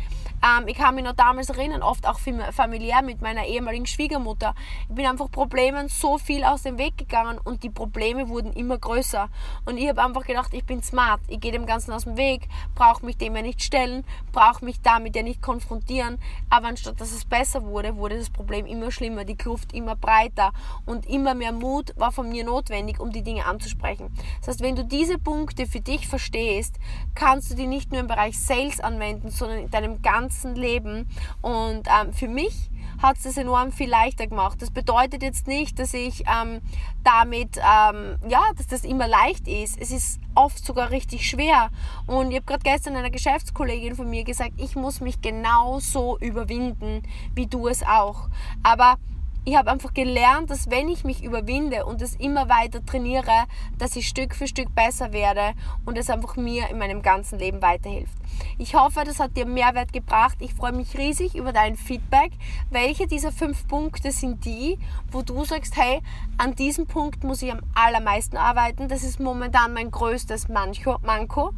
Ähm, 0.45 0.69
ich 0.69 0.77
kann 0.77 0.95
mich 0.95 1.05
noch 1.05 1.15
damals 1.15 1.49
erinnern, 1.49 1.83
oft 1.83 2.07
auch 2.07 2.19
familiär 2.19 3.03
mit 3.03 3.23
meiner 3.23 3.47
ehemaligen 3.47 3.87
Schwiegermutter. 3.87 4.55
Ich 4.89 4.95
bin 4.95 5.07
einfach 5.07 5.31
Problemen 5.31 5.89
so 5.89 6.19
viel 6.19 6.45
aus 6.45 6.63
dem 6.63 6.77
Weg 6.77 6.99
gegangen 6.99 7.39
und 7.43 7.63
die 7.63 7.71
Probleme 7.71 8.29
wurden 8.29 8.53
immer 8.53 8.77
größer. 8.77 9.29
Und 9.65 9.79
ich 9.79 9.89
habe 9.89 10.03
einfach 10.03 10.25
gedacht, 10.25 10.53
ich 10.53 10.65
bin 10.65 10.83
smart, 10.83 11.21
ich 11.29 11.41
gehe 11.41 11.53
dem 11.53 11.65
Ganzen 11.65 11.93
aus 11.93 12.05
dem 12.05 12.19
Weg, 12.19 12.49
brauche 12.75 13.07
mich 13.07 13.17
dem 13.17 13.35
ja 13.37 13.43
nicht 13.43 13.63
stellen, 13.63 14.05
brauche 14.33 14.65
mich 14.65 14.83
damit 14.83 15.17
ja 15.17 15.23
nicht 15.23 15.41
konfrontieren. 15.41 16.19
Aber 16.51 16.69
anstatt 16.69 17.01
dass 17.01 17.13
es 17.13 17.25
besser 17.25 17.65
wurde, 17.65 17.97
wurde 17.97 18.19
das 18.19 18.29
Problem 18.29 18.67
immer 18.67 18.91
schlimmer, 18.91 19.25
die 19.25 19.37
Kluft 19.37 19.73
immer 19.73 19.97
breiter 19.97 20.53
und 20.85 21.07
immer 21.07 21.35
mehr 21.35 21.53
Mut 21.53 21.95
war 21.97 22.13
von 22.13 22.29
mir 22.29 22.45
notwendig, 22.45 23.01
um 23.01 23.11
die 23.11 23.23
Dinge 23.23 23.47
anzusprechen. 23.47 24.11
Das 24.41 24.49
heißt, 24.49 24.61
wenn 24.61 24.77
du 24.77 24.85
diese 24.85 25.19
Punkte 25.19 25.67
für 25.67 25.81
dich 25.81 26.07
verstehst, 26.07 26.77
kannst 27.15 27.51
du 27.51 27.55
die 27.55 27.67
nicht 27.67 27.93
nur 27.93 28.01
im 28.01 28.09
Bereich 28.09 28.39
Sales 28.39 28.81
anwenden, 28.81 29.31
sondern 29.31 29.59
in 29.61 29.71
deinem 29.71 30.03
ganzen 30.03 30.34
ganzen 30.35 30.55
Leben. 30.57 31.09
Und 31.41 31.89
ähm, 31.89 32.13
für 32.13 32.29
mich 32.29 32.71
hat 33.03 33.17
es 33.17 33.25
das 33.25 33.37
enorm 33.37 33.73
viel 33.73 33.89
leichter 33.89 34.27
gemacht. 34.27 34.61
Das 34.63 34.71
bedeutet 34.71 35.23
jetzt 35.23 35.47
nicht, 35.47 35.79
dass 35.79 35.95
ich 35.95 36.25
ähm, 36.27 36.61
damit, 37.03 37.57
ähm, 37.59 38.17
ja, 38.29 38.43
dass 38.57 38.67
das 38.67 38.85
immer 38.85 39.09
leicht 39.09 39.47
ist. 39.49 39.81
Es 39.81 39.91
ist 39.91 40.21
oft 40.35 40.65
sogar 40.65 40.91
richtig 40.91 41.29
schwer. 41.29 41.71
Und 42.07 42.31
ich 42.31 42.37
habe 42.37 42.47
gerade 42.47 42.63
gestern 42.63 42.97
einer 42.97 43.11
Geschäftskollegin 43.11 43.95
von 43.95 44.09
mir 44.09 44.25
gesagt, 44.25 44.53
ich 44.57 44.77
muss 44.77 45.01
mich 45.01 45.21
genauso 45.21 46.19
überwinden, 46.19 47.03
wie 47.35 47.47
du 47.47 47.69
es 47.69 47.83
auch. 47.83 48.29
Aber 48.63 48.97
ich 49.45 49.57
habe 49.57 49.71
einfach 49.71 49.93
gelernt, 49.93 50.51
dass 50.51 50.71
wenn 50.71 50.89
ich 50.89 51.05
mich 51.05 51.23
überwinde 51.23 51.85
und 51.85 52.01
es 52.01 52.15
immer 52.17 52.49
weiter 52.49 52.85
trainiere, 52.85 53.45
dass 53.79 53.95
ich 53.97 54.09
Stück 54.09 54.35
für 54.35 54.47
Stück 54.47 54.75
besser 54.75 55.13
werde 55.13 55.53
und 55.85 55.99
es 55.99 56.09
einfach 56.09 56.37
mir 56.37 56.71
in 56.71 56.79
meinem 56.79 57.03
ganzen 57.03 57.39
Leben 57.39 57.61
weiterhilft. 57.61 58.15
Ich 58.59 58.75
hoffe, 58.75 59.03
das 59.05 59.21
hat 59.21 59.37
dir 59.37 59.47
Mehrwert 59.47 59.93
gebracht. 59.93 60.39
Ich 60.41 60.55
freue 60.55 60.73
mich 60.73 60.97
riesig 60.97 61.35
über 61.35 61.53
dein 61.53 61.77
Feedback. 61.77 62.33
Welche 62.71 63.07
dieser 63.07 63.33
fünf 63.33 63.69
Punkte 63.69 64.13
sind 64.13 64.45
die, 64.45 64.79
wo 65.13 65.23
du 65.23 65.45
sagst, 65.45 65.77
hey, 65.77 66.01
an 66.39 66.55
diesem 66.55 66.87
Punkt 66.87 67.23
muss 67.23 67.43
ich 67.43 67.53
am 67.53 67.61
allermeisten 67.75 68.37
arbeiten. 68.37 68.89
Das 68.89 69.03
ist 69.03 69.21
momentan 69.21 69.75
mein 69.75 69.91
größtes 69.91 70.49
Manko. 70.49 71.51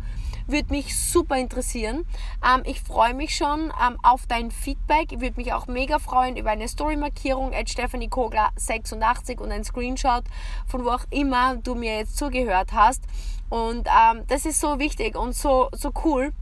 Würde 0.46 0.72
mich 0.72 0.96
super 0.96 1.36
interessieren. 1.36 2.06
Ähm, 2.44 2.62
ich 2.64 2.80
freue 2.80 3.14
mich 3.14 3.36
schon 3.36 3.72
ähm, 3.84 3.98
auf 4.02 4.26
dein 4.26 4.50
Feedback. 4.50 5.12
Ich 5.12 5.20
würde 5.20 5.36
mich 5.36 5.52
auch 5.52 5.66
mega 5.66 5.98
freuen 5.98 6.36
über 6.36 6.50
eine 6.50 6.68
Story-Markierung 6.68 7.52
at 7.54 7.68
Stephanie 7.68 8.08
Kogler 8.08 8.50
86 8.56 9.40
und 9.40 9.50
ein 9.50 9.64
Screenshot 9.64 10.24
von 10.66 10.84
wo 10.84 10.90
auch 10.90 11.04
immer 11.10 11.56
du 11.56 11.74
mir 11.74 11.98
jetzt 11.98 12.16
zugehört 12.16 12.72
hast. 12.72 13.02
Und 13.48 13.88
ähm, 13.88 14.24
das 14.28 14.46
ist 14.46 14.60
so 14.60 14.78
wichtig 14.78 15.16
und 15.16 15.34
so, 15.34 15.68
so 15.72 15.92
cool 16.04 16.32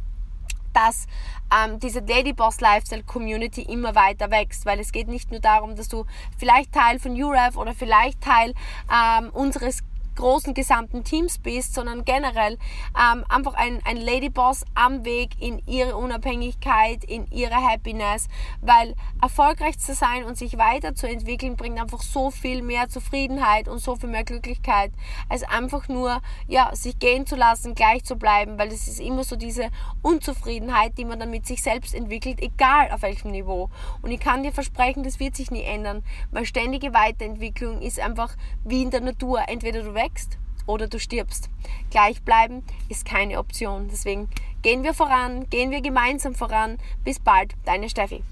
dass 0.74 1.06
ähm, 1.54 1.78
diese 1.78 2.00
Ladyboss 2.00 2.60
Lifestyle 2.60 3.04
Community 3.04 3.62
immer 3.62 3.94
weiter 3.94 4.30
wächst, 4.30 4.66
weil 4.66 4.80
es 4.80 4.92
geht 4.92 5.08
nicht 5.08 5.30
nur 5.30 5.40
darum, 5.40 5.76
dass 5.76 5.88
du 5.88 6.04
vielleicht 6.36 6.72
Teil 6.72 6.98
von 6.98 7.12
UREF 7.12 7.56
oder 7.56 7.74
vielleicht 7.74 8.20
Teil 8.20 8.52
ähm, 8.92 9.30
unseres 9.30 9.82
großen 10.16 10.54
gesamten 10.54 11.04
Teams 11.04 11.38
bist, 11.38 11.74
sondern 11.74 12.04
generell 12.04 12.58
ähm, 12.98 13.24
einfach 13.28 13.54
ein, 13.54 13.80
ein 13.84 13.96
Ladyboss 13.96 14.64
am 14.74 15.04
Weg 15.04 15.40
in 15.40 15.62
ihre 15.66 15.96
Unabhängigkeit, 15.96 17.04
in 17.04 17.26
ihre 17.30 17.56
Happiness, 17.56 18.28
weil 18.60 18.94
erfolgreich 19.20 19.78
zu 19.78 19.94
sein 19.94 20.24
und 20.24 20.36
sich 20.36 20.58
weiterzuentwickeln 20.58 21.56
bringt 21.56 21.80
einfach 21.80 22.02
so 22.02 22.30
viel 22.30 22.62
mehr 22.62 22.88
Zufriedenheit 22.88 23.68
und 23.68 23.78
so 23.78 23.96
viel 23.96 24.08
mehr 24.08 24.24
Glücklichkeit, 24.24 24.92
als 25.28 25.42
einfach 25.42 25.88
nur 25.88 26.20
ja, 26.46 26.74
sich 26.74 26.98
gehen 26.98 27.26
zu 27.26 27.36
lassen, 27.36 27.74
gleich 27.74 28.04
zu 28.04 28.16
bleiben, 28.16 28.58
weil 28.58 28.68
es 28.68 28.88
ist 28.88 29.00
immer 29.00 29.24
so 29.24 29.36
diese 29.36 29.70
Unzufriedenheit, 30.02 30.98
die 30.98 31.04
man 31.04 31.18
dann 31.18 31.30
mit 31.30 31.46
sich 31.46 31.62
selbst 31.62 31.94
entwickelt, 31.94 32.40
egal 32.40 32.90
auf 32.90 33.02
welchem 33.02 33.30
Niveau. 33.30 33.70
Und 34.02 34.10
ich 34.10 34.20
kann 34.20 34.42
dir 34.42 34.52
versprechen, 34.52 35.02
das 35.02 35.20
wird 35.20 35.36
sich 35.36 35.50
nie 35.50 35.62
ändern, 35.62 36.02
weil 36.30 36.46
ständige 36.46 36.92
Weiterentwicklung 36.92 37.80
ist 37.80 38.00
einfach 38.00 38.36
wie 38.64 38.82
in 38.82 38.90
der 38.90 39.00
Natur. 39.00 39.42
Entweder 39.48 39.82
du 39.82 39.94
wächst 40.04 40.38
oder 40.66 40.86
du 40.86 40.98
stirbst. 40.98 41.50
Gleichbleiben 41.90 42.62
ist 42.88 43.04
keine 43.04 43.38
Option. 43.38 43.88
Deswegen 43.88 44.28
gehen 44.62 44.82
wir 44.82 44.94
voran, 44.94 45.48
gehen 45.50 45.70
wir 45.70 45.80
gemeinsam 45.80 46.34
voran. 46.34 46.78
Bis 47.04 47.18
bald, 47.18 47.54
deine 47.64 47.88
Steffi. 47.88 48.22